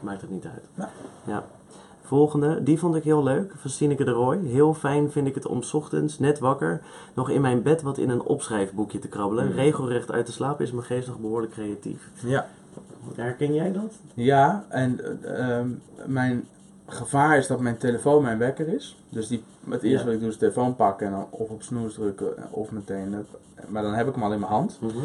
[0.01, 0.89] maakt het niet uit.
[1.27, 1.45] Ja.
[2.15, 4.39] Volgende, die vond ik heel leuk, van Sineke de Roy.
[4.45, 6.81] Heel fijn vind ik het om 's ochtends, net wakker,
[7.15, 9.47] nog in mijn bed wat in een opschrijfboekje te krabbelen.
[9.47, 9.53] Mm.
[9.53, 12.11] Regelrecht uit te slapen is mijn geest nog behoorlijk creatief.
[12.15, 12.47] Ja.
[13.15, 13.93] Herken jij dat?
[14.15, 15.69] Ja, en eh, ehm,
[16.07, 16.49] mijn
[16.87, 18.97] gevaar is dat mijn telefoon mijn wekker is.
[19.09, 20.05] Dus die, het eerste Ja.
[20.05, 23.15] wat ik doe is de telefoon pakken en dan of op snoes drukken of meteen.
[23.15, 24.79] eh, maar dan heb ik hem al in mijn hand.
[24.81, 24.97] Mhm.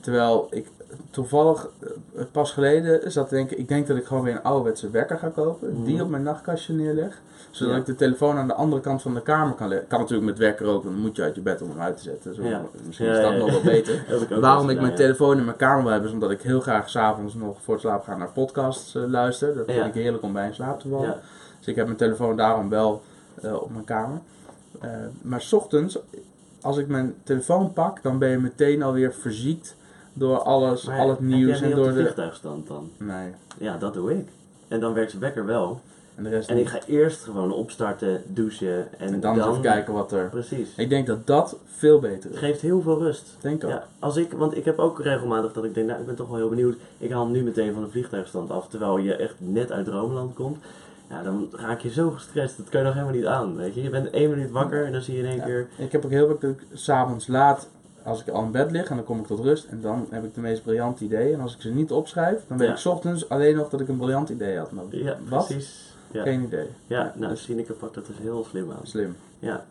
[0.00, 0.70] Terwijl ik
[1.10, 1.68] toevallig
[2.14, 5.18] eh, pas geleden zat te denken, ik denk dat ik gewoon weer een ouderwetse wekker
[5.18, 5.72] ga kopen.
[5.72, 5.84] Mhm.
[5.84, 7.20] Die op mijn nachtkastje neerleg.
[7.50, 7.80] Zodat Ja.
[7.80, 9.88] ik de telefoon aan de andere kant van de kamer kan leggen.
[9.88, 11.96] Kan natuurlijk met wekker ook, want dan moet je uit je bed om hem uit
[11.96, 12.34] te zetten.
[12.34, 12.62] Zo, Ja.
[12.86, 13.94] Misschien is dat ja, nog wel beter.
[14.30, 16.88] Ik Waarom ik mijn telefoon in mijn kamer wil hebben, is omdat ik heel graag
[16.90, 19.54] s'avonds nog voor het slapen gaan naar podcasts eh, luister.
[19.54, 21.20] Dat vind ik heerlijk om bij in slaap te vallen.
[21.58, 23.02] Dus ik heb mijn telefoon daarom wel
[23.42, 24.18] eh, op mijn kamer.
[25.22, 25.98] Maar 's ochtends,
[26.60, 29.76] als ik mijn telefoon pak, dan ben je meteen alweer verziekt
[30.18, 32.90] door alles, Maar al het nieuws en door de vliegtuigstand dan?
[32.96, 33.32] Nee.
[33.58, 34.28] Ja, dat doe ik.
[34.68, 35.80] En dan werkt zijn wekker wel.
[36.14, 39.92] En de rest En ik ga eerst gewoon opstarten, douchen en, En dan, even kijken
[39.92, 40.28] wat er.
[40.28, 40.68] Precies.
[40.76, 42.38] Ik denk dat dat veel beter Het is.
[42.38, 43.36] geeft heel veel rust.
[43.40, 43.70] Denk ook.
[43.70, 46.28] Ja, als ik, want ik heb ook regelmatig dat ik denk, nou ik ben toch
[46.28, 46.76] wel heel benieuwd.
[46.98, 50.34] Ik haal hem nu meteen van de vliegtuigstand af, terwijl je echt net uit Droomland
[50.34, 50.56] komt.
[51.10, 53.82] Ja, dan raak je zo gestrest, dat kan je nog helemaal niet aan, weet je.
[53.82, 55.44] Je bent één minuut wakker en dan zie je in één Ja.
[55.44, 55.68] keer...
[55.76, 57.68] Ik heb ook heel vaak dat ik s'avonds laat,
[58.06, 60.24] als ik al in bed lig en dan kom ik tot rust en dan heb
[60.24, 61.34] ik de meest briljante ideeën.
[61.34, 62.72] En als ik ze niet opschrijf, dan weet Ja.
[62.72, 64.70] ik 's ochtends alleen nog dat ik een briljant idee had.
[64.72, 65.46] Maar Ja, wat?
[65.46, 65.94] precies.
[66.10, 66.66] Ja, Geen idee.
[66.86, 68.86] ja nou, dus Sineke pakt dat dus heel slim aan.
[68.86, 69.16] slim.
[69.38, 69.64] Ja.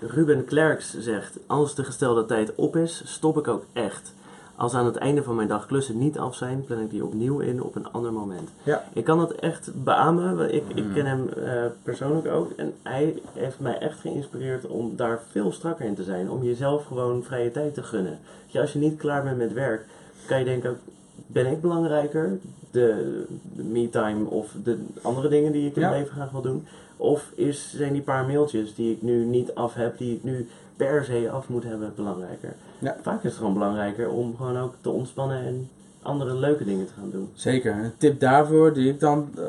[0.00, 4.12] Ruben Klerks zegt, als de gestelde tijd op is, stop ik ook echt.
[4.60, 7.38] Als aan het einde van mijn dag klussen niet af zijn, plan ik die opnieuw
[7.38, 8.48] in op een ander moment.
[8.62, 8.84] Ja.
[8.92, 10.94] Ik kan het echt beamen, want ik, ik Mhm.
[10.94, 12.50] ken hem eh, persoonlijk ook.
[12.56, 16.30] En hij heeft mij echt geïnspireerd om daar veel strakker in te zijn.
[16.30, 18.18] Om jezelf gewoon vrije tijd te gunnen.
[18.54, 19.84] Als je niet klaar bent met werk,
[20.26, 20.78] kan je denken,
[21.26, 22.38] ben ik belangrijker?
[22.70, 23.22] De,
[23.56, 25.88] de me-time of de andere dingen die ik in Ja.
[25.88, 26.66] mijn leven graag wil doen?
[26.96, 30.48] Of is, zijn die paar mailtjes die ik nu niet af heb, die ik nu
[30.76, 32.54] per se af moet hebben, belangrijker?
[32.80, 32.96] Ja.
[33.02, 35.68] Vaak is het gewoon belangrijker om gewoon ook te ontspannen en
[36.02, 37.28] andere leuke dingen te gaan doen.
[37.34, 37.72] Zeker.
[37.72, 39.42] Een tip daarvoor die ik dan eh,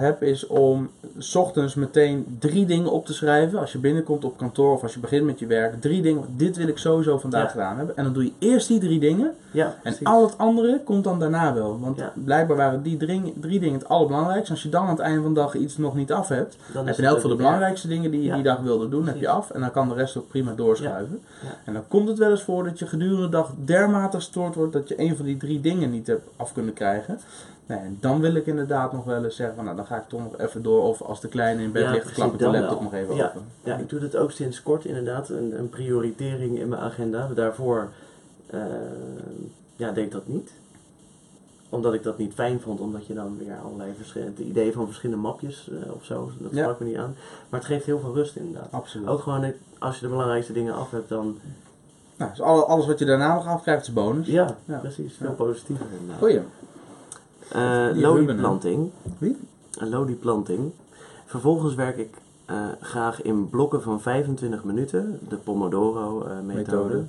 [0.00, 3.58] heb is om s ochtends meteen drie dingen op te schrijven.
[3.58, 5.80] Als je binnenkomt op kantoor of als je begint met je werk.
[5.80, 6.24] Drie dingen.
[6.36, 7.48] Dit wil ik sowieso vandaag Ja.
[7.48, 7.96] gedaan hebben.
[7.96, 9.34] En dan doe je eerst die drie dingen.
[9.56, 11.80] Ja, En al het andere komt dan daarna wel.
[11.80, 12.12] Want Ja.
[12.14, 14.52] blijkbaar waren die drie, drie dingen het allerbelangrijkste.
[14.52, 16.56] Als je dan aan het einde van de dag iets nog niet af hebt.
[16.72, 19.06] Dan heb je in elk geval de belangrijkste dingen die je die dag wilde doen,
[19.06, 19.50] heb je af.
[19.50, 21.20] En dan kan de rest ook prima doorschuiven.
[21.64, 24.72] En dan komt het wel eens voor dat je gedurende de dag dermate gestoord wordt
[24.72, 27.20] dat je een van die drie dingen niet hebt af kunnen krijgen.
[27.66, 30.08] Nee, en dan wil ik inderdaad nog wel eens zeggen van nou dan ga ik
[30.08, 30.82] toch nog even door.
[30.82, 32.82] Of als de kleine in bed Ja, ligt, klap ik de laptop wel.
[32.82, 33.26] nog even Ja.
[33.26, 33.42] open.
[33.62, 35.28] Ja, ik doe dit ook sinds kort inderdaad.
[35.28, 37.28] Een, een prioritering in mijn agenda.
[37.34, 37.88] Daarvoor
[39.76, 40.52] ja, deed dat niet.
[41.68, 44.86] Omdat ik dat niet fijn vond, omdat je dan weer allerlei verschillende het idee van
[44.86, 46.62] verschillende mapjes eh, of zo, dat Ja.
[46.62, 47.14] sprak me niet aan.
[47.48, 48.72] Maar het geeft heel veel rust inderdaad.
[48.72, 49.08] Absoluut.
[49.08, 51.38] Ook gewoon, eh, als je de belangrijkste dingen af hebt, dan
[52.18, 54.26] Nou, dus alle- alles wat je daarna nog afkrijgt is bonus.
[54.26, 54.78] ja, Ja.
[54.78, 55.32] precies, veel Ja.
[55.34, 56.18] positiever inderdaad.
[56.18, 56.40] Goeie.
[57.52, 58.90] Eh Die lodieplanting.
[59.18, 59.36] Wie?
[59.78, 60.72] Een lodieplanting.
[61.26, 62.14] Vervolgens werk ik
[62.46, 66.42] eh, graag in blokken van 25 minuten, de Pomodoro-methode.
[66.54, 67.04] Methode.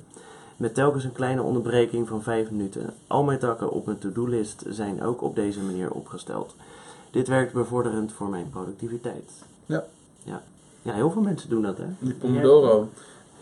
[0.58, 2.94] Met telkens een kleine onderbreking van 5 minuten.
[3.06, 6.54] Al mijn takken op mijn to-do-list zijn ook op deze manier opgesteld.
[7.10, 9.30] Dit werkt bevorderend voor mijn productiviteit.
[9.66, 9.84] Ja.
[10.24, 10.42] Ja,
[10.82, 11.84] ja heel veel mensen doen dat, hè?
[11.98, 12.88] Die Pomodoro.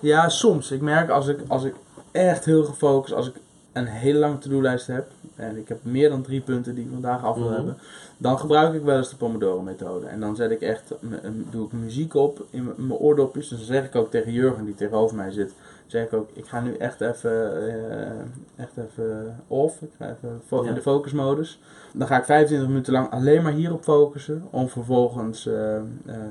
[0.01, 0.71] Ja, soms.
[0.71, 1.75] Ik merk als ik, als ik
[2.11, 3.35] echt heel gefocust, als ik
[3.73, 7.25] een hele lange to-do-lijst heb en ik heb meer dan drie punten die ik vandaag
[7.25, 7.55] af wil Mhm.
[7.55, 7.77] hebben,
[8.19, 10.07] dan gebruik ik wel eens de Pomodoro-methode.
[10.07, 10.93] En dan zet ik echt,
[11.51, 13.49] doe ik muziek op in mijn oordopjes.
[13.49, 15.53] Dus dan zeg ik ook tegen Jurgen, die tegenover mij zit,
[15.87, 18.11] zeg ik ook, ik ga nu echt even, eh,
[18.57, 19.81] echt even off.
[19.83, 20.69] Ik ga even fo- Ja.
[20.69, 21.61] in de focusmodus.
[21.93, 24.45] Dan ga ik 25 minuten lang alleen maar hierop focussen.
[24.51, 25.77] Om vervolgens eh,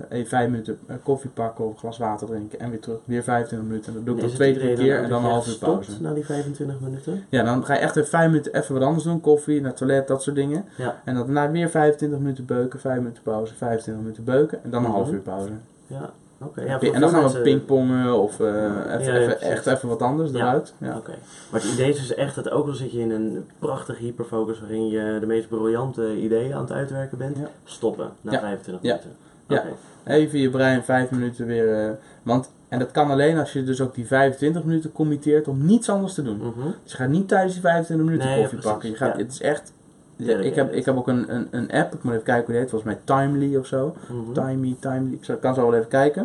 [0.10, 2.60] even 5 minuten koffie pakken of een glas water drinken.
[2.60, 2.98] En weer terug.
[3.06, 3.88] Weer 25 minuten.
[3.92, 5.58] En dat doe ik nog het twee, drie keer en dat dan een half uur
[5.58, 6.02] pauze.
[6.02, 7.24] na die 25 minuten?
[7.30, 9.22] Ja, dan ga je echt even 5 minuten even wat anders doen.
[9.22, 10.66] Koffie, naar het toilet, dat soort dingen.
[10.78, 11.02] Ja.
[11.06, 14.64] En dan daarna weer 25 minuten beuken, 5 minuten pauze, 25 minuten beuken.
[14.64, 14.98] En dan een Mhm.
[14.98, 15.52] half uur pauze.
[15.88, 16.10] Ja,
[16.56, 19.48] Ja, en dan gaan we mensen- pingpongen of eh, even, ja, even, precies.
[19.48, 20.38] echt even wat anders Ja.
[20.38, 20.74] eruit.
[20.78, 20.98] Ja.
[20.98, 21.14] Oké.
[21.52, 24.60] Maar het idee is dus echt dat ook al zit je in een prachtige hyperfocus
[24.60, 27.50] waarin je de meest briljante ideeën aan het uitwerken bent, Ja.
[27.64, 28.40] stoppen na Ja.
[28.40, 28.90] 25 Ja.
[28.90, 29.16] minuten.
[29.48, 30.14] Ja.
[30.14, 31.86] Even je brein 5 minuten weer.
[31.86, 31.92] eh,
[32.24, 35.90] want, en dat kan alleen als je dus ook die 25 minuten committeert om niets
[35.90, 36.38] anders te doen.
[36.38, 36.68] Mhm.
[36.84, 38.90] Dus je gaat niet tijdens die 25 minuten Nee, koffie pakken.
[38.90, 39.24] Je gaat, Ja.
[39.24, 39.74] Het is echt.
[40.16, 42.52] Ja, ik, heb, ik heb ook een, een, een app, ik moet even kijken hoe
[42.54, 43.96] die heet, volgens mij Timely of zo.
[44.10, 44.34] Mhm.
[44.34, 46.22] Timey, Timely, ik zal- kan zo wel even kijken.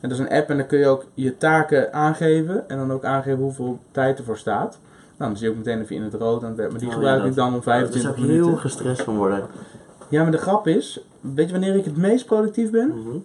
[0.00, 2.92] En dat is een app en dan kun je ook je taken aangeven en dan
[2.92, 4.78] ook aangeven hoeveel tijd ervoor staat.
[5.16, 6.70] Nou, dan zie je ook meteen even in het rood aan het werk.
[6.70, 8.58] Maar die Oh, gebruik ja, ik dan om Daar zou 25 ik heel minuten.
[8.58, 9.42] gestrest van worden.
[10.08, 12.88] Ja, maar de grap is, weet je wanneer ik het meest productief ben?
[12.88, 13.16] Mhm.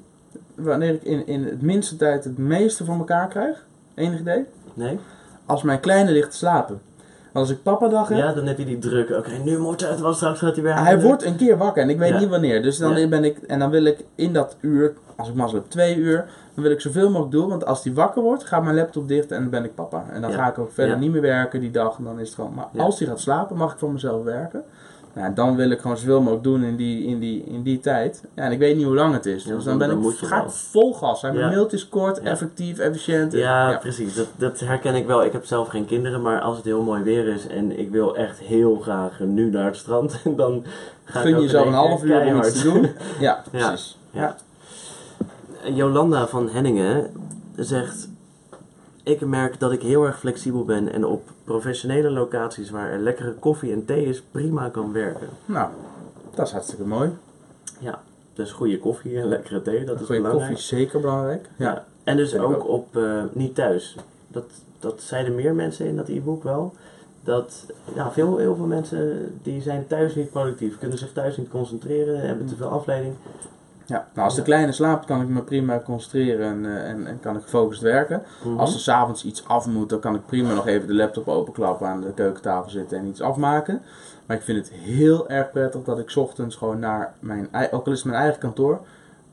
[0.55, 3.65] Wanneer ik in, in het minste tijd het meeste voor elkaar krijg?
[3.93, 4.45] Enig idee?
[4.73, 4.99] Nee?
[5.45, 6.81] Als mijn kleine ligt te slapen.
[7.37, 9.09] Als ik papa dag heb, Ja, dan heb je die druk.
[9.09, 11.89] Oké, nu moet het, want straks gaat hij weer Hij wordt een keer wakker en
[11.89, 12.19] ik weet Ja.
[12.19, 12.61] niet wanneer.
[12.63, 13.07] Dus dan Ja.
[13.07, 16.25] ben ik, en dan wil ik in dat uur, als ik mazzel heb, twee uur,
[16.53, 17.49] dan wil ik zoveel mogelijk doen.
[17.49, 20.05] Want als die wakker wordt, gaat mijn laptop dicht en dan ben ik papa.
[20.13, 20.37] En dan Ja.
[20.37, 21.97] ga ik ook verder niet meer werken die dag.
[21.97, 24.63] En dan is het gewoon, maar als die gaat slapen, mag ik voor mezelf werken.
[25.17, 28.23] Nou, dan wil ik gewoon zoveel mogelijk doen in die, in die, in die tijd.
[28.35, 29.43] Ja, en ik weet niet hoe lang het is.
[29.43, 31.19] Dus dan- dan ben dan ik, moet je ga ik vol gas.
[31.19, 31.33] zijn.
[31.33, 31.51] Mijn Ja.
[31.51, 32.29] mailtje is kort, Ja.
[32.29, 33.31] effectief, efficiënt.
[33.33, 33.77] Ja, Ja.
[33.77, 34.15] precies.
[34.15, 35.23] Dat, dat herken ik wel.
[35.23, 38.15] Ik heb zelf geen kinderen, maar als het heel mooi weer is en ik wil
[38.15, 40.63] echt heel graag nu naar het strand, dan
[41.05, 42.81] ga ik Gun ook jezelf in een half uur om iets te doen.
[43.19, 43.67] Ja, Ja.
[43.67, 43.97] precies.
[44.11, 44.35] Ja.
[45.73, 47.11] Jolanda van Henningen
[47.55, 48.09] zegt:
[49.07, 53.33] Ik merk dat ik heel erg flexibel ben en op professionele locaties waar er lekkere
[53.33, 55.27] koffie en thee is, prima kan werken.
[55.45, 55.69] Nou,
[56.35, 57.09] dat is hartstikke mooi.
[57.79, 58.01] Ja,
[58.33, 60.49] dus goede koffie en lekkere thee, dat is Goede belangrijk.
[60.49, 61.49] koffie is zeker belangrijk.
[61.57, 61.65] Ja.
[61.65, 61.85] Ja.
[62.03, 62.67] En dus ook.
[62.67, 63.95] op eh, niet thuis.
[64.27, 64.45] Dat,
[64.79, 66.73] dat zeiden meer mensen in dat e-book wel.
[67.23, 67.65] Dat
[67.95, 72.19] ja, veel, heel veel mensen die zijn thuis niet productief, kunnen zich thuis niet concentreren,
[72.19, 73.13] hebben te veel afleiding.
[73.87, 77.19] Ja, nou, als de kleine slaapt, kan ik me prima concentreren en, eh, en, en
[77.19, 78.21] kan ik gefocust werken.
[78.43, 78.57] Mhm.
[78.59, 81.87] Als er s'avonds iets af moet, dan kan ik prima nog even de laptop openklappen,
[81.87, 83.81] aan de keukentafel zitten en iets afmaken.
[84.25, 87.91] Maar ik vind het heel erg prettig dat ik ochtends gewoon naar mijn, ook al
[87.91, 88.79] is het mijn eigen kantoor,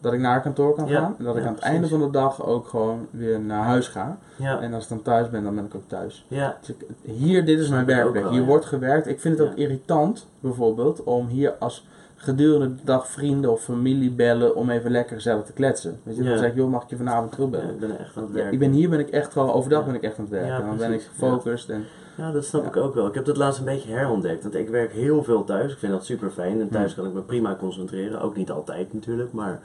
[0.01, 1.15] dat ik naar kantoor kan Ja, gaan.
[1.19, 1.75] En dat ik aan het precies.
[1.75, 4.19] einde van de dag ook gewoon weer naar huis ga.
[4.37, 6.25] ja, En als ik dan thuis ben, dan ben ik ook thuis.
[6.29, 8.29] ja, Dus ik- hier, dit is mijn werkplek.
[8.29, 9.07] Hier wordt gewerkt.
[9.07, 11.87] Ik vind het ook irritant, bijvoorbeeld, om hier als
[12.25, 15.99] gedurende de dag vrienden of familie bellen om even lekker gezellig te kletsen.
[16.03, 16.29] Weet je, Ja.
[16.29, 17.71] dan zeg ik, joh, mag ik je vanavond ja, terugbellen?
[17.71, 18.53] ik ben echt aan het Ja, werken.
[18.53, 20.55] ik ben hier ben ik echt gewoon, overdag ben ik echt aan het werken.
[20.57, 21.69] En dan ben ik gefocust.
[21.71, 21.85] En,
[22.17, 23.07] Ja, dat snap ik ook wel.
[23.07, 24.43] Ik heb dat laatst een beetje herontdekt.
[24.43, 25.73] Want ik werk heel veel thuis.
[25.73, 26.61] Ik vind dat super fijn.
[26.61, 27.03] En thuis Hmm.
[27.03, 28.21] kan ik me prima concentreren.
[28.21, 29.33] Ook niet altijd natuurlijk.
[29.33, 29.61] Maar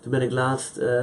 [0.00, 1.02] Toen ben ik laatst eh,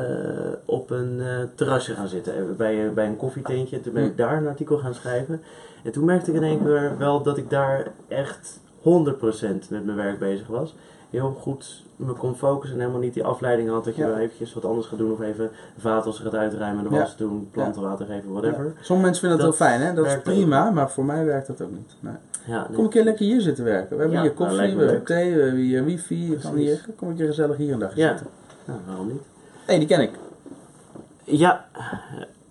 [0.65, 3.79] op een eh, terrasje gaan zitten, eh, bij, bij een koffietentje.
[3.81, 4.17] Toen ben ik Hm.
[4.17, 5.41] daar een artikel gaan schrijven.
[5.83, 9.97] En toen merkte ik in één keer wel dat ik daar echt 100% met mijn
[9.97, 10.75] werk bezig was.
[11.11, 14.53] Heel goed me kon focussen en helemaal niet die afleiding had dat je wel eventjes
[14.53, 15.11] wat anders gaat doen.
[15.11, 18.73] Of even vaatels gaat uitruimen, de was doen, planten water geven, whatever.
[18.81, 19.93] Sommige mensen vinden dat, Dat heel fijn, hè?
[19.93, 20.23] Dat is ook.
[20.23, 21.91] prima, maar voor mij werkt dat ook niet.
[21.99, 22.13] Nee.
[22.45, 22.75] Ja, nee.
[22.75, 23.95] Kom een keer lekker hier zitten werken.
[23.95, 26.29] We hebben hier nou, koffie, we hebben thee, we hebben hier wifi.
[26.29, 28.27] Je kan hier, kom een keer gezellig hier een dag zitten.
[28.65, 29.21] Nou, waarom niet?
[29.65, 30.11] Hé, die ken ik.
[31.23, 31.65] Ja,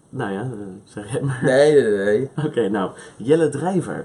[0.09, 0.49] nou ja, eh,
[0.85, 1.41] zeg jij maar.
[1.43, 2.31] Nee, nee, nee.
[2.47, 4.05] Oké, nou, Jelle Drijver.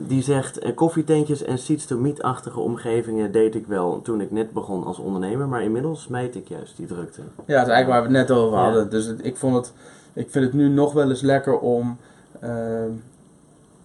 [0.00, 4.52] Die zegt, eh, koffietentjes en seats to meet-achtige omgevingen deed ik wel toen ik net
[4.52, 7.20] begon als ondernemer, maar inmiddels smijt ik juist die drukte.
[7.20, 8.64] Ja, dat is eigenlijk waar we het net over Ja.
[8.64, 8.90] hadden.
[8.90, 9.72] Dus het- ik, vond het,
[10.12, 11.96] ik vind het nu nog wel eens lekker om
[12.40, 12.90] ehm,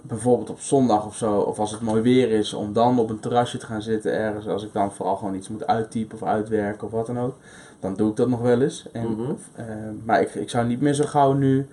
[0.02, 3.20] bijvoorbeeld op zondag of zo, of als het mooi weer is, om dan op een
[3.20, 4.48] terrasje te gaan zitten ergens.
[4.48, 7.36] Als ik dan vooral gewoon iets moet uittypen of uitwerken of wat dan ook.
[7.80, 8.86] Dan doe ik dat nog wel eens.
[8.92, 9.32] En, Mhm.
[9.56, 9.66] eh,
[10.04, 11.68] maar ik, ik zou niet meer zo gauw nu,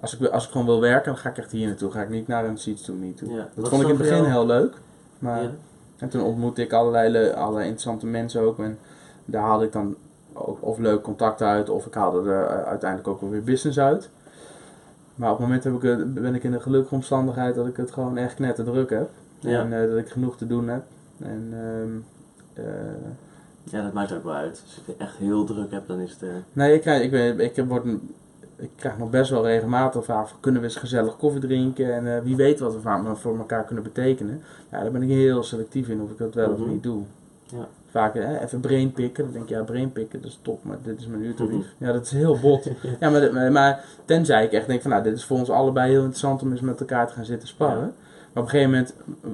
[0.00, 1.90] als ik, als ik gewoon wil werken, dan ga ik echt hier naartoe.
[1.90, 3.32] Ga ik niet naar een seats to meet toe.
[3.32, 3.48] Ja.
[3.54, 4.74] Dat vond ik in het begin heel leuk.
[5.18, 5.50] Maar Ja.
[5.98, 8.58] en toen ontmoette ik allerlei, le- allerlei interessante mensen ook.
[8.58, 8.78] En
[9.24, 9.96] daar haalde ik dan
[10.32, 13.78] ook, of leuk contact uit, of ik haalde er eh, uiteindelijk ook wel weer business
[13.78, 14.08] uit.
[15.14, 17.76] Maar op het moment heb ik, het- ben ik in de gelukkige omstandigheid dat ik
[17.76, 19.10] het gewoon echt knetter druk heb.
[19.40, 19.60] Ja.
[19.60, 20.82] En eh, dat ik genoeg te doen heb.
[21.22, 22.74] En, ehm, eh,
[23.64, 24.60] Ja, dat maakt ook wel uit.
[24.64, 26.22] Als je het echt heel druk hebt, dan is het...
[26.22, 27.84] eh, nee, ik, krijg, ik, ben, ik, word,
[28.58, 32.16] ik krijg nog best wel regelmatig vragen van kunnen we eens gezellig koffie drinken en
[32.16, 34.42] eh, wie weet wat we voor elkaar kunnen betekenen.
[34.70, 36.68] Ja, daar ben ik heel selectief in of ik dat wel of Mhm.
[36.68, 37.02] niet doe.
[37.44, 37.68] Ja.
[37.90, 41.06] Vaak hè, even brainpikken, dan denk ik ja brainpikken dat is top, maar dit is
[41.06, 41.52] mijn uurtarief.
[41.78, 41.84] Mhm.
[41.84, 42.64] Ja, dat is heel bot.
[43.00, 45.90] ja, maar, maar, maar tenzij ik echt denk van nou dit is voor ons allebei
[45.90, 47.76] heel interessant om eens met elkaar te gaan zitten sparren.
[47.80, 47.92] Ja.
[48.32, 48.94] Maar op een gegeven moment
[49.24, 49.30] eh,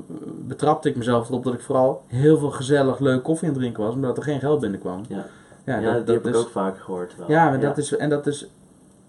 [0.46, 3.82] betrapte ik mezelf erop dat ik vooral heel veel gezellig leuk koffie aan het drinken
[3.84, 5.02] was, omdat er geen geld binnenkwam.
[5.08, 5.26] Ja,
[5.64, 7.16] Ja, ja, dat, heb ik ook vaak gehoord.
[7.16, 7.30] Wel.
[7.30, 8.46] ja, maar dat is, en dat is,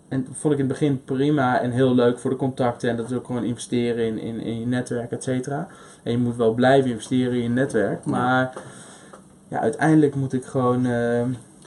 [0.07, 2.89] en dat vond ik in het begin prima en heel leuk voor de contacten.
[2.89, 5.67] En dat is ook gewoon investeren in, in, in je netwerk, et cetera.
[6.03, 8.05] En je moet wel blijven investeren in je netwerk.
[8.05, 8.53] Maar
[9.47, 11.23] ja, uiteindelijk moet ik gewoon, eh,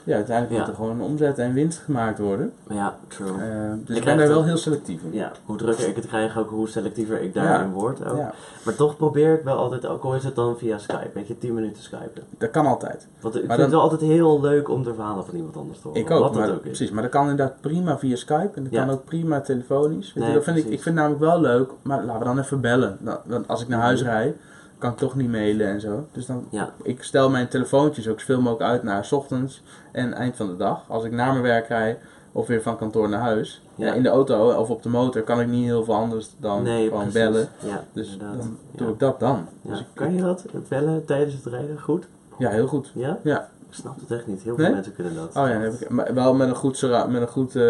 [0.09, 2.53] ja, uiteindelijk moet er gewoon omzet en winst gemaakt worden.
[2.69, 3.27] Ja, true.
[3.27, 5.13] Eh, dus Ik ben daar wel heel selectief in.
[5.13, 8.05] Ja, hoe drukker ik het krijg, ook hoe selectiever ik daarin word.
[8.05, 8.17] Ook.
[8.17, 11.27] Ja, Maar toch probeer ik wel altijd, ook al is het dan via Skype, weet
[11.27, 12.23] je, 10 minuten Skypen.
[12.37, 13.07] dat kan altijd.
[13.21, 15.57] Want ik Maar vind dan- het wel altijd heel leuk om de verhalen van iemand
[15.57, 16.01] anders te horen.
[16.01, 16.67] Ik ook, Wat maar, dat ook is.
[16.67, 16.91] precies.
[16.91, 20.13] Maar dat kan inderdaad prima via Skype en dat kan ook prima telefonisch.
[20.15, 22.61] Nee, dat vind ik, ik vind het namelijk wel leuk, maar laten we dan even
[22.61, 22.97] bellen.
[23.25, 24.35] Want als ik naar huis rijd,
[24.77, 26.05] kan ik toch niet mailen en zo.
[26.11, 29.61] Dus dan, Ja, ik stel mijn telefoontjes ook zoveel mogelijk uit naar 's ochtends
[29.91, 30.83] en eind van de dag.
[30.87, 31.97] Als ik naar mijn werk rijd
[32.31, 33.61] of weer van kantoor naar huis.
[33.75, 33.85] Ja.
[33.85, 36.63] Ja, in de auto of op de motor kan ik niet heel veel anders dan
[36.63, 37.13] nee, gewoon precies.
[37.19, 37.47] bellen.
[37.65, 38.37] Ja, Dus inderdaad.
[38.37, 38.77] dan Ja.
[38.77, 39.45] doe ik dat dan.
[39.61, 42.07] Dus ik- Kan je dat, het bellen tijdens het rijden, goed?
[42.37, 42.91] ja, heel goed.
[42.95, 43.17] Ja?
[43.23, 43.49] Ja.
[43.69, 44.41] Ik snap het echt niet.
[44.43, 44.73] Heel veel Nee?
[44.73, 45.27] mensen kunnen dat.
[45.27, 47.63] Oh ja, heb ik, maar wel met een goed, met een goed eh,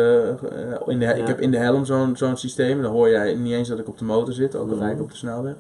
[0.88, 2.82] in de, ik heb in de helm zo'n zo'n systeem.
[2.82, 5.02] Dan hoor jij niet eens dat ik op de motor zit, ook al rijd ik
[5.02, 5.54] op de snelweg.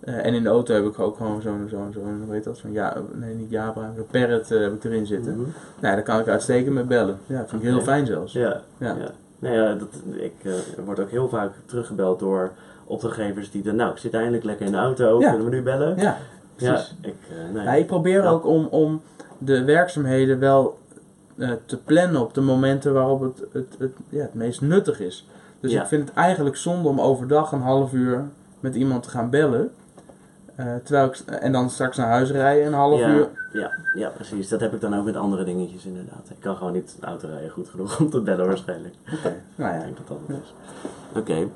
[0.00, 2.56] Eh, en in de auto heb ik ook gewoon zo'n, zo'n, zo'n hoe heet dat,
[2.58, 5.32] zo'n ja, nee niet Jabra, een Parrot eh, heb ik erin zitten.
[5.32, 5.48] Mhm.
[5.80, 7.18] Nou, daar kan ik uitstekend met bellen.
[7.26, 8.32] Ja, vind ik heel fijn zelfs.
[8.32, 8.86] Ja, Ja.
[8.98, 9.10] ja.
[9.38, 10.52] Nou ja, dat, ik eh,
[10.84, 12.50] word ook heel vaak teruggebeld door
[12.84, 15.28] opdrachtgevers die dan, nou, ik zit eindelijk lekker in de auto, Ja.
[15.30, 15.96] kunnen we nu bellen?
[15.96, 16.02] Ja,
[16.56, 16.94] Ja, precies.
[17.00, 17.14] ik,
[17.52, 17.64] nee.
[17.64, 18.28] Ja, ik probeer Ja.
[18.28, 19.00] ook om, om
[19.38, 20.78] de werkzaamheden wel
[21.66, 25.28] te plannen op de momenten waarop het, het, het, ja, het meest nuttig is.
[25.60, 28.24] Dus ik vind het eigenlijk zonde om overdag een half uur
[28.60, 29.70] met iemand te gaan bellen.
[30.56, 33.28] Eh, terwijl ik, en dan straks naar huis rijden een half ja, uur.
[33.52, 34.48] Ja, ja, precies.
[34.48, 36.30] Dat heb ik dan ook met andere dingetjes inderdaad.
[36.30, 38.94] Ik kan gewoon niet auto rijden goed genoeg om te bellen waarschijnlijk.
[39.56, 40.54] Nou Ik ja, denk dat dat het is.
[41.18, 41.48] Oké.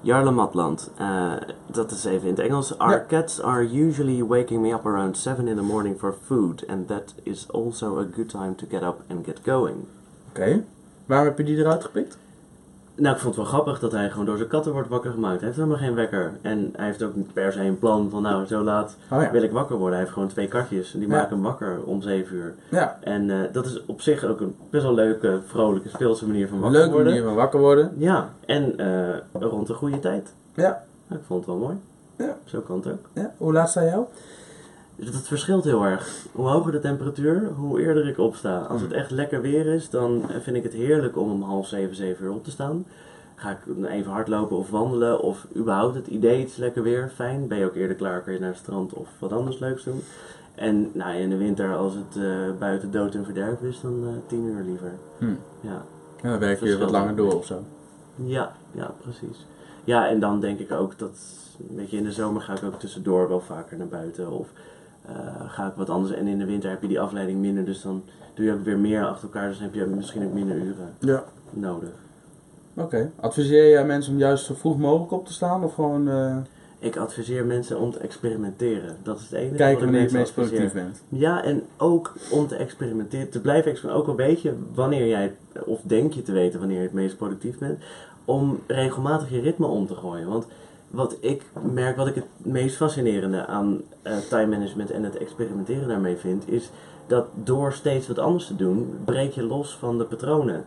[0.00, 1.32] Jarle Matland, eh,
[1.66, 2.78] dat is even in het Engels.
[2.78, 3.04] Our Ja.
[3.08, 6.64] cats are usually waking me up around 7 in the morning for food.
[6.68, 9.76] And that is also a good time to get up and get going.
[10.28, 10.64] oké.
[11.06, 12.18] Waarom heb je die eruit gepikt?
[12.94, 15.36] Nou, ik vond het wel grappig dat hij gewoon door zijn katten wordt wakker gemaakt.
[15.36, 16.32] Hij heeft helemaal geen wekker.
[16.42, 19.30] En hij heeft ook niet per se een plan van, nou, zo laat Oh ja.
[19.30, 19.92] wil ik wakker worden.
[19.92, 21.14] Hij heeft gewoon twee katjes en die Ja.
[21.14, 22.54] maken hem wakker om 7 uur.
[22.68, 26.48] Ja, En eh, dat is op zich ook een best wel leuke, vrolijke, speelse manier
[26.48, 27.12] van wakker leuke worden.
[27.12, 27.92] manier van wakker worden.
[27.96, 30.32] Ja, en eh, rond de goede tijd.
[30.54, 30.82] Ja.
[31.06, 31.76] Nou, ik vond het wel mooi.
[32.16, 32.36] Ja.
[32.44, 33.08] Zo kan het ook.
[33.12, 33.32] ja.
[33.36, 34.04] Hoe laat sta jou?
[35.04, 36.26] Dat verschilt heel erg.
[36.32, 38.58] Hoe hoger de temperatuur, hoe eerder ik opsta.
[38.58, 41.96] Als het echt lekker weer is, dan vind ik het heerlijk om om half zeven,
[41.96, 42.86] zeven uur op te staan.
[43.34, 47.48] Ga ik even hardlopen of wandelen, of überhaupt het idee, het is lekker weer, fijn.
[47.48, 50.02] Ben je ook eerder klaar, kun je naar het strand of wat anders leuks doen.
[50.54, 54.12] En nou, in de winter, als het eh, buiten dood en verderf is, dan eh,
[54.26, 54.92] tien uur liever.
[55.18, 55.34] Hm.
[55.60, 55.84] Ja.
[56.22, 57.62] Ja, dan werk je wat langer door of zo.
[58.14, 59.46] Ja, ja, precies.
[59.84, 61.18] Ja, en dan denk ik ook dat,
[61.68, 64.30] weet je, in de zomer ga ik ook tussendoor wel vaker naar buiten.
[64.30, 64.48] Of
[65.06, 65.14] eh,
[65.46, 66.12] ga ik wat anders.
[66.14, 68.02] En in de winter heb je die afleiding minder, dus dan
[68.34, 69.48] doe je ook weer meer achter elkaar.
[69.48, 71.24] Dus dan heb je misschien ook minder uren Ja.
[71.50, 71.88] nodig.
[72.74, 73.10] Oké.
[73.20, 75.64] Adviseer jij mensen om juist zo vroeg mogelijk op te staan?
[75.64, 76.36] Of gewoon eh,
[76.78, 78.96] Ik adviseer mensen om te experimenteren.
[79.02, 81.02] Dat is het enige wat kijken wanneer je het meest productief bent?
[81.08, 84.12] Ja, en ook om te experimenteren, te blijven experimenteren.
[84.14, 85.34] Ook al weet je wanneer jij,
[85.64, 87.78] of denk je te weten wanneer je het meest productief bent,
[88.24, 90.28] om regelmatig je ritme om te gooien.
[90.28, 90.46] Want
[90.92, 95.88] wat ik merk, wat ik het meest fascinerende aan eh, time management en het experimenteren
[95.88, 96.70] daarmee vind, is
[97.06, 100.64] dat door steeds wat anders te doen, breek je los van de patronen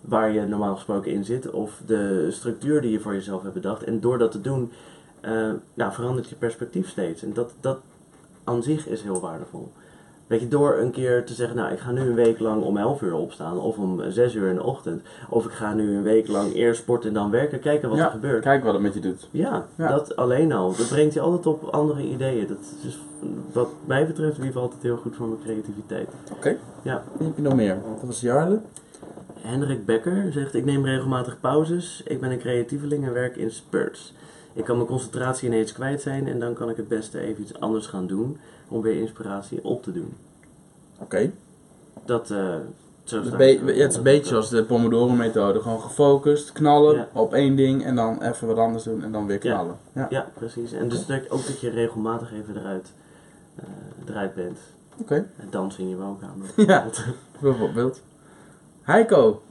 [0.00, 3.82] waar je normaal gesproken in zit, of de structuur die je voor jezelf hebt bedacht.
[3.82, 4.72] En door dat te doen,
[5.20, 7.22] eh, nou, verandert je perspectief steeds.
[7.22, 7.78] En dat, dat
[8.44, 9.72] aan zich is heel waardevol.
[10.28, 12.76] Weet je, door een keer te zeggen, nou ik ga nu een week lang om
[12.76, 15.02] 11 uur opstaan of om 6 uur in de ochtend.
[15.28, 18.04] Of ik ga nu een week lang eerst sporten en dan werken, kijken wat Ja,
[18.04, 18.42] er gebeurt.
[18.42, 19.28] Kijk wat het met je doet.
[19.30, 19.88] Ja, Ja.
[19.88, 20.76] dat alleen al.
[20.76, 22.46] Dat brengt je altijd op andere ideeën.
[22.46, 22.98] Dat is dus
[23.52, 26.08] wat mij betreft in ieder geval altijd heel goed voor mijn creativiteit.
[26.32, 26.56] Oké.
[26.82, 27.02] Ja.
[27.18, 27.76] Heb je nog meer?
[27.94, 28.58] Dat was Jarle.
[29.40, 32.02] Hendrik Becker zegt, ik neem regelmatig pauzes.
[32.04, 34.14] Ik ben een creatieveling en werk in spurts.
[34.58, 37.60] Ik kan mijn concentratie ineens kwijt zijn en dan kan ik het beste even iets
[37.60, 38.38] anders gaan doen
[38.68, 40.14] om weer inspiratie op te doen.
[40.98, 41.30] Oké.
[42.04, 42.54] Dat, eh
[43.04, 43.60] zo Het, be- het.
[43.76, 45.60] ja, het is een beetje zoals de Pomodoro-methode.
[45.60, 47.08] Gewoon gefocust, knallen Ja.
[47.12, 49.76] op één ding en dan even wat anders doen en dan weer knallen.
[49.92, 50.06] Ja.
[50.10, 50.72] Ja, precies.
[50.72, 52.92] En dus dat, ook dat je regelmatig even eruit,
[53.56, 53.64] eh,
[54.08, 54.58] eruit bent.
[55.00, 55.14] Oké.
[55.14, 56.46] En dansen in je woonkamer.
[56.66, 56.86] Ja.
[57.40, 58.00] Bijvoorbeeld.
[58.82, 59.42] Heiko.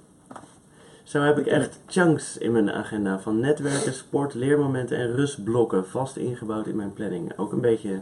[1.07, 6.15] Zo heb ik echt chunks in mijn agenda van netwerken, sport, leermomenten en rustblokken vast
[6.17, 7.37] ingebouwd in mijn planning.
[7.37, 7.99] Ook een beetje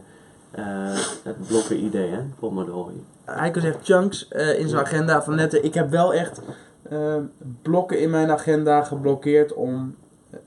[0.52, 0.64] eh,
[1.24, 2.20] het blokken idee, hè?
[2.40, 2.92] Pomodoro.
[3.26, 5.64] Heiko zegt chunks eh, in zijn agenda van netten.
[5.64, 6.42] Ik heb wel echt
[6.82, 7.16] eh,
[7.62, 9.96] blokken in mijn agenda geblokkeerd om,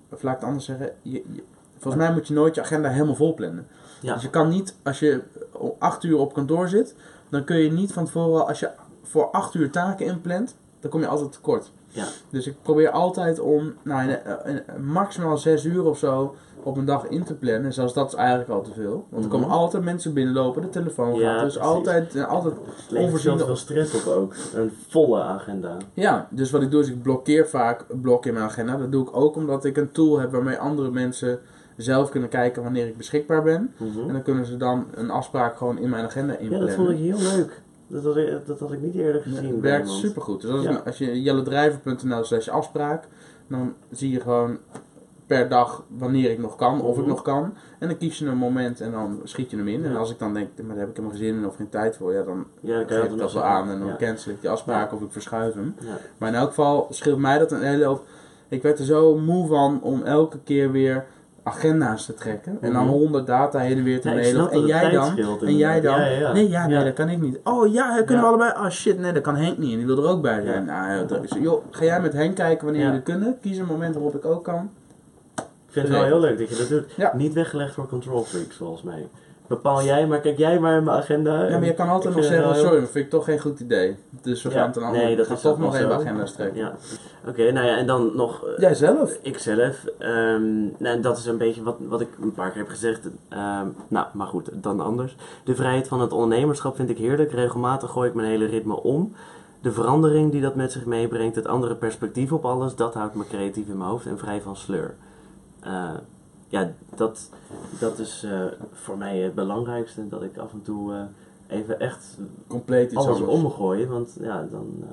[0.08, 1.42] of laat ik het anders zeggen, je, je-
[1.78, 3.66] volgens mij moet je nooit je agenda helemaal vol plannen.
[4.00, 4.12] Ja.
[4.14, 5.20] Dus je kan niet, als je
[5.52, 6.94] om acht uur op kantoor zit,
[7.28, 8.70] dan kun je niet van tevoren, als je
[9.02, 11.70] voor acht uur taken inplant, dan kom je altijd tekort.
[11.98, 12.06] Ja.
[12.30, 16.76] Dus ik probeer altijd om nou, in, eh, in- maximaal zes uur of zo op
[16.76, 17.64] een dag in te plannen.
[17.64, 19.06] En zelfs dat is eigenlijk al te veel.
[19.10, 19.56] Want er komen Mhm.
[19.56, 21.44] altijd mensen binnenlopen, de telefoon Ja, gaat.
[21.44, 21.70] Dus precies.
[21.72, 22.54] altijd, eh, altijd
[22.94, 24.34] Onvoorziene- veel stress op ook.
[24.54, 25.76] Een volle agenda.
[25.94, 28.76] Ja, dus wat ik doe is ik blokkeer vaak een blok in mijn agenda.
[28.76, 31.38] Dat doe ik ook omdat ik een tool heb waarmee andere mensen
[31.76, 33.74] zelf kunnen kijken wanneer ik beschikbaar ben.
[33.76, 34.00] Mhm.
[34.06, 36.66] En dan kunnen ze dan een afspraak gewoon in mijn agenda Ja, inplannen.
[36.68, 37.62] dat vond ik heel leuk.
[37.88, 39.50] Dat had ik, dat had ik niet eerder Ja, gezien.
[39.52, 40.40] het werkt supergoed.
[40.40, 40.82] Dus als, Ja.
[40.86, 43.04] als je jellendrijver.nl slash afspraak,
[43.46, 44.58] dan zie je gewoon
[45.26, 47.08] per dag wanneer ik nog kan, of ik Mhm.
[47.08, 47.54] nog kan.
[47.78, 49.84] En dan kies je een moment en dan schiet je hem in.
[49.84, 51.68] En als ik dan denk, maar daar heb ik helemaal geen zin in of geen
[51.68, 53.96] tijd voor, ja, dan Ja, geef ik dat wel aan en dan ja.
[53.96, 55.74] cancel ik die afspraak of ik verschuif hem.
[56.18, 58.04] Maar in elk geval scheelt mij dat een hele hoop.
[58.48, 61.04] Ik werd er zo moe van om elke keer weer
[61.48, 62.58] agenda's te trekken.
[62.60, 62.92] En dan Mhm.
[62.92, 64.50] honderd data heen en weer te Ja, mailen.
[64.50, 65.18] En jij dan?
[65.40, 66.00] En jij dan?
[66.00, 66.32] Ja, ja.
[66.32, 67.38] Nee, ja, nee, dat kan ik niet.
[67.44, 68.50] Oh ja, kunnen we allebei?
[68.50, 69.70] Oh shit, nee, dat kan Henk niet.
[69.72, 70.64] En die wil er ook bij zijn.
[70.64, 73.36] Nou, dat is- joh, ga jij met Henk kijken wanneer jullie kunnen?
[73.40, 74.70] Kies een moment waarop ik ook kan.
[75.36, 76.84] Ik vind het wel heel leuk dat je dat doet.
[76.96, 77.12] Ja.
[77.16, 79.08] Niet weggelegd voor control freaks volgens mij.
[79.48, 81.42] Bepaal jij, maar kijk jij maar in mijn agenda.
[81.48, 83.96] Ja, maar je kan altijd nog zeggen, sorry, maar vind ik toch geen goed idee.
[84.22, 85.02] Dus we Ja, gaan het een ander.
[85.02, 85.94] nee, dat is toch nog even zo.
[85.94, 86.60] agenda's trekken.
[86.60, 86.74] Ja.
[87.26, 88.44] Oké, nou ja, en dan nog...
[88.46, 89.18] eh, Jijzelf.
[89.22, 89.84] Ikzelf.
[89.98, 93.08] ehm nou, en dat is een beetje wat, wat ik een paar keer heb gezegd.
[93.28, 95.16] Ehm, nou, maar goed, dan anders.
[95.44, 97.32] De vrijheid van het ondernemerschap vind ik heerlijk.
[97.32, 99.12] Regelmatig gooi ik mijn hele ritme om.
[99.62, 103.24] De verandering die dat met zich meebrengt, het andere perspectief op alles, dat houdt me
[103.28, 104.94] creatief in mijn hoofd en vrij van sleur.
[105.60, 105.90] Eh,
[106.48, 107.30] ja, dat,
[107.80, 108.40] dat is eh,
[108.72, 110.08] voor mij het belangrijkste.
[110.08, 111.02] Dat ik af en toe eh,
[111.58, 114.88] even echt Compleet iets alles omgooien, want ja, dan eh,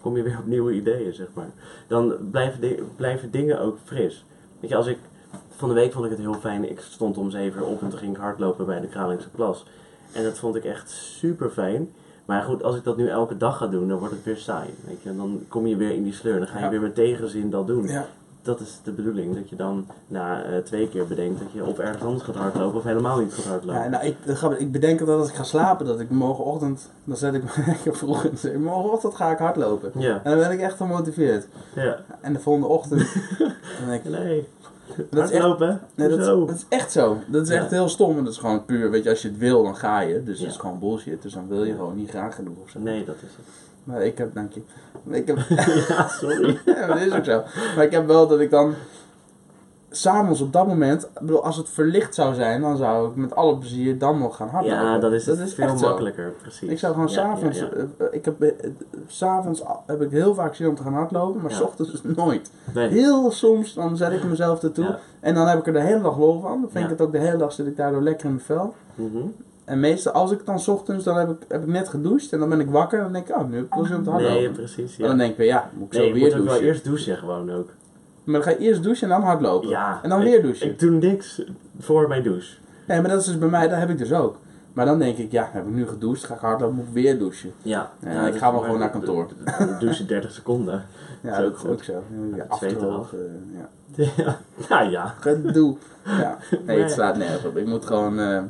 [0.00, 1.50] kom je weer op nieuwe ideeën, zeg maar.
[1.86, 4.24] Dan blijven, di- blijven dingen ook fris.
[4.60, 4.98] Weet je, als ik,
[5.56, 7.88] van de week vond ik het heel fijn, ik stond om zeven uur op en
[7.88, 9.66] toen ging ik hardlopen bij de Kralingse Plas.
[10.12, 11.90] En dat vond ik echt super fijn.
[12.24, 14.68] Maar goed, als ik dat nu elke dag ga doen, dan wordt het weer saai.
[14.86, 15.16] Weet je?
[15.16, 16.70] Dan kom je weer in die sleur, dan ga je Ja.
[16.70, 17.86] weer met tegenzin dat doen.
[17.86, 18.06] Ja.
[18.46, 21.78] Dat is de bedoeling, dat je dan na eh, twee keer bedenkt dat je of
[21.78, 23.82] ergens anders gaat hardlopen of helemaal niet gaat hardlopen.
[23.82, 24.16] Ja, nou, ik,
[24.58, 27.96] ik bedenk dat als ik ga slapen, dat ik morgenochtend, dan zet ik me lekker
[27.96, 28.62] vroeg in.
[28.62, 29.90] Morgenochtend ga ik hardlopen.
[29.94, 31.46] Ja, En dan ben ik echt gemotiveerd.
[31.74, 31.96] ja.
[32.20, 33.00] En de volgende ochtend,
[33.78, 34.48] dan denk ik, Nee.
[35.10, 36.46] dat is echt, nee, dat, is, Hoezo?
[36.46, 37.16] dat is echt zo.
[37.26, 37.54] Dat is Ja.
[37.54, 38.18] echt heel stom.
[38.18, 40.22] En dat is gewoon puur, weet je, als je het wil, dan ga je.
[40.24, 40.44] Dus Ja.
[40.44, 41.22] dat is gewoon bullshit.
[41.22, 42.78] Dus dan wil je gewoon niet graag genoeg of zo.
[42.80, 43.46] Nee, dat is het.
[43.86, 44.60] Maar ik heb, dank je.
[45.10, 45.38] Ik heb,
[45.88, 46.58] ja, sorry.
[46.66, 47.42] ja, dat is ook zo.
[47.76, 48.74] Maar ik heb wel dat ik dan
[49.90, 53.58] s'avonds op dat moment, bedoel, als het verlicht zou zijn, dan zou ik met alle
[53.58, 54.84] plezier dan nog gaan hardlopen.
[54.84, 55.86] Ja, dat is, het veel echt zo.
[55.88, 56.70] makkelijker, precies.
[56.70, 57.86] Ik zou gewoon Ja, s'avonds, ja, ja.
[57.98, 58.70] eh, ik heb, eh,
[59.06, 62.50] s'avonds heb ik heel vaak zin om te gaan hardlopen, maar s ochtends nooit.
[62.74, 62.88] Nee.
[62.88, 66.18] Heel soms, dan zet ik mezelf ertoe en dan heb ik er de hele dag
[66.18, 66.60] lol van.
[66.60, 68.74] Dan vind ik het ook de hele dag zit ik daardoor lekker in mijn vel.
[68.94, 69.26] Mhm.
[69.66, 72.48] En meestal, als ik dan ochtends, dan heb ik, heb ik net gedoucht en dan
[72.48, 72.98] ben ik wakker.
[72.98, 74.36] En dan denk ik, oh, nu heb ik wel zin om te hardlopen.
[74.38, 74.96] Nee, precies.
[74.96, 75.06] En Ja.
[75.08, 76.52] dan denk ik weer, ja, moet ik zo Nee, je weer moet douchen.
[76.60, 77.68] wel eerst douchen gewoon ook.
[78.24, 79.68] Maar dan ga je eerst douchen en dan hardlopen.
[79.68, 80.00] Ja.
[80.02, 80.66] En dan weer douchen.
[80.66, 81.42] Ik doe niks
[81.78, 82.56] voor mijn douche.
[82.86, 84.36] Nee, maar dat is dus bij mij, dat heb ik dus ook.
[84.72, 87.18] Maar dan denk ik, ja, heb ik nu gedoucht, ga ik hardlopen, moet ik weer
[87.18, 87.52] douchen.
[87.62, 87.90] Ja.
[88.00, 89.28] Ja, ik dus ga wel gewoon naar kantoor.
[89.80, 90.84] Douchen 30 seconden.
[91.22, 91.92] Ja, Dat is ook zo.
[92.34, 93.68] Ja, het zweet afdrogen, ja.
[94.16, 94.38] Ja.
[94.68, 95.14] Nou ja.
[95.20, 95.76] Gedoe.
[96.04, 96.38] Ja.
[96.50, 96.80] Nee, Nee.
[96.82, 97.56] het slaat nergens op.
[97.56, 98.42] Ik moet gewoon, eh,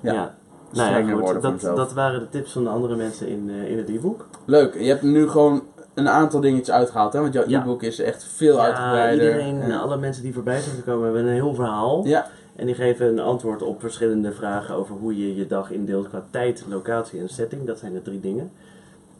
[0.00, 0.34] ja.
[0.72, 3.78] Nou ja, goed, dat, dat waren de tips van de andere mensen in, eh, in
[3.78, 4.26] het e-book.
[4.44, 4.74] Leuk.
[4.74, 5.62] Je hebt nu gewoon
[5.94, 7.20] een aantal dingetjes uitgehaald, hè?
[7.20, 7.60] Want jouw Ja.
[7.62, 9.24] e-book is echt veel Ja, uitgebreider.
[9.26, 12.06] iedereen, En- alle mensen die voorbij zijn gekomen hebben een heel verhaal.
[12.06, 12.26] Ja,
[12.56, 16.22] En die geven een antwoord op verschillende vragen over hoe je je dag indeelt qua
[16.30, 17.66] tijd, locatie en setting.
[17.66, 18.50] Dat zijn de drie dingen.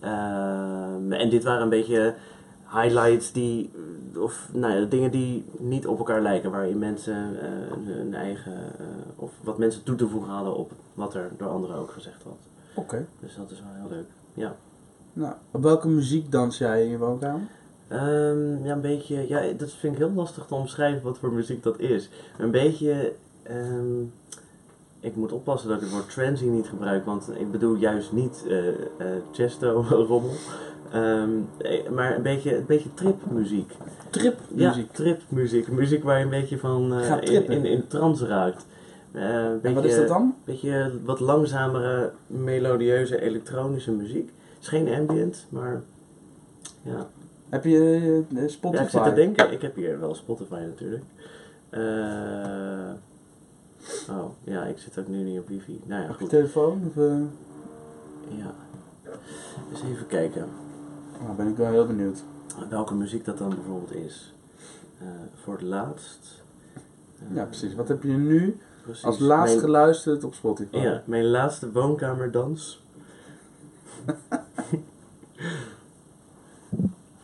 [0.01, 2.15] Ehm, en dit waren een beetje
[2.73, 3.71] highlights die,
[4.19, 6.51] of nou ja, dingen die niet op elkaar lijken.
[6.51, 7.49] Waarin mensen eh,
[7.85, 11.77] hun, eigen, eh, of wat mensen toe te voegen hadden op wat er door anderen
[11.77, 12.35] ook gezegd was.
[12.75, 13.07] oké.
[13.21, 14.09] Dus dat is wel heel leuk.
[14.35, 14.57] Ja.
[15.13, 17.47] Nou, op welke muziek dans jij in je woonkamer?
[17.89, 19.29] Ehm, ja, een beetje.
[19.29, 22.09] Ja, dat vind ik heel lastig te omschrijven wat voor muziek dat is.
[22.39, 23.13] Een beetje.
[23.43, 24.03] ehm,
[25.01, 28.45] ik moet oppassen dat ik het woord transy niet gebruik, want ik bedoel juist niet
[28.49, 28.75] eh eh
[29.33, 30.31] Chesto-rommel.
[30.93, 33.73] Ehm, eh, maar een beetje, een beetje tripmuziek.
[34.11, 34.87] Tripmuziek.
[34.87, 35.69] Ja, tripmuziek.
[35.69, 38.67] Muziek waar je een beetje van eh, in, in, in trance raakt.
[39.13, 40.35] Eh, een en beetje, wat is dat dan?
[40.45, 44.31] beetje wat langzamere, melodieuze elektronische muziek.
[44.55, 45.83] Het is geen ambient, maar
[46.83, 47.07] ja.
[47.49, 48.81] Heb je eh, Spotify?
[48.83, 49.53] Ja, ik zit te denken.
[49.53, 51.05] Ik heb hier wel Spotify natuurlijk.
[51.71, 51.81] Eh,
[54.17, 55.81] oh, ja, ik zit ook nu niet op wifi.
[55.85, 56.29] Nou ja, Op je goed.
[56.29, 56.83] telefoon?
[56.89, 57.17] Of, eh,
[58.39, 58.55] Ja.
[59.73, 60.45] Eens even kijken
[61.25, 62.23] Nou, ben ik wel heel benieuwd.
[62.69, 64.33] welke muziek dat dan bijvoorbeeld is.
[64.99, 65.07] Eh,
[65.43, 66.43] voor het laatst.
[67.19, 67.75] Eh, Ja, precies.
[67.75, 69.05] Wat heb je nu precies.
[69.05, 70.77] als laatst Mijn- geluisterd op Spotify?
[70.77, 72.83] Ja, mijn laatste woonkamerdans.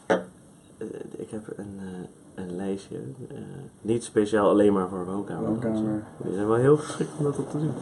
[0.07, 0.17] Eh,
[1.17, 1.81] ik heb een,
[2.35, 2.97] een lijstje.
[3.81, 5.71] niet speciaal alleen maar voor woonkamerdansen.
[5.85, 6.03] Woonkamer.
[6.17, 7.73] Die zijn wel heel geschikt om dat op te doen.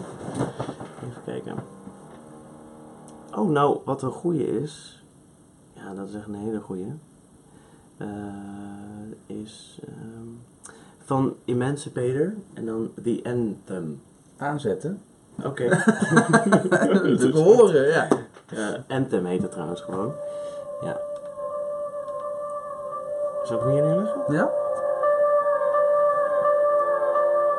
[1.08, 1.54] Even kijken.
[3.36, 5.03] Oh, nou, wat een goeie is.
[5.85, 6.93] Ja, dat is echt een hele goeie.
[7.97, 8.09] Eh,
[9.26, 10.28] is ehm,
[11.05, 14.03] van Emancipator en dan The Anthem.
[14.37, 15.03] Aanzetten?
[15.45, 15.68] Oké.
[17.18, 18.09] Te horen, ja.
[18.49, 20.12] Eh, Anthem heet het trouwens gewoon.
[20.82, 21.01] Ja.
[23.43, 24.22] Zal ik hem hier neerleggen?
[24.28, 24.51] Ja?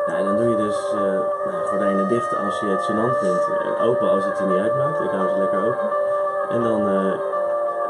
[0.07, 3.47] Ja, en dan doe je dus nou, gordijnen dicht als je het gênant vindt.
[3.63, 4.99] En open als het je niet uitmaakt.
[4.99, 5.89] Ik hou ze lekker open.
[6.49, 6.81] En dan,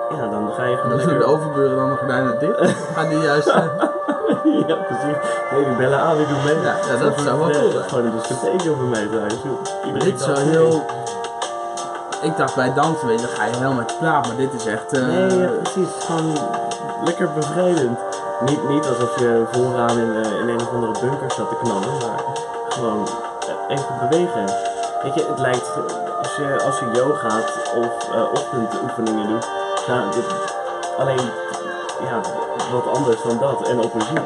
[0.10, 1.28] ja, dan ga je gewoon Dan doen lekker...
[1.28, 2.60] de overburen dan de gordijnen dicht.
[2.96, 3.48] Gaan die juist...
[3.48, 3.64] eh,
[4.68, 5.18] ja, precies.
[5.52, 6.56] Nee, die bellen aan, ik doe mee.
[6.62, 7.84] Ja, ja, dat zou wel cool zijn.
[7.90, 9.34] Gewoon een discotheekje op mij thuis.
[10.04, 10.50] Dit zou mee.
[10.50, 10.86] heel...
[12.22, 14.94] Ik dacht bij dansen, weet je, dan ga je helemaal plaat, maar dit is echt...
[14.94, 15.88] eh, Nee, ja, precies.
[15.88, 16.38] Het is gewoon
[17.04, 18.00] lekker bevrijdend.
[18.46, 21.90] Niet, niet alsof je vooraan in, eh, in een of andere bunker staat te knallen,
[21.90, 22.24] maar
[22.70, 23.08] gewoon
[23.68, 24.46] even bewegen.
[25.04, 25.70] Weet je, het lijkt,
[26.18, 26.86] als je, als je
[27.76, 29.48] of eh ochtendoefeningen doet,
[29.88, 30.26] nou, dit,
[30.98, 31.32] alleen
[32.04, 32.22] ja,
[32.72, 34.20] wat anders dan dat en op muziek.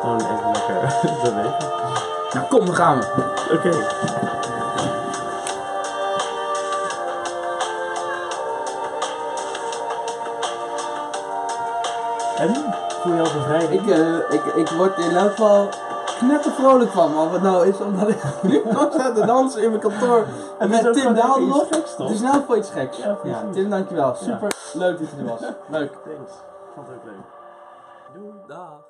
[0.00, 1.56] Gewoon even lekker bewegen.
[2.32, 3.06] Nou kom, dan gaan we.
[3.52, 3.68] Oké.
[12.38, 12.74] En?
[13.02, 13.82] Voel je al bevrijding?
[13.82, 15.68] Ik, eh, ik, ik word in elk geval
[16.18, 19.68] knetter vrolijk van, maar wat nou is omdat ik nu nog sta te dansen in
[19.68, 20.26] mijn kantoor
[20.58, 22.06] En met Tim geks, toch?
[22.06, 22.96] Het is nou voor iets geks.
[22.96, 23.16] Ja.
[23.22, 24.14] Ja, Tim, dankjewel.
[24.14, 25.40] Super leuk dat je er was.
[25.68, 25.92] Leuk.
[25.92, 26.32] Thanks.
[26.74, 27.26] Vond het ook leuk.
[28.12, 28.32] Doei.
[28.46, 28.87] Dag.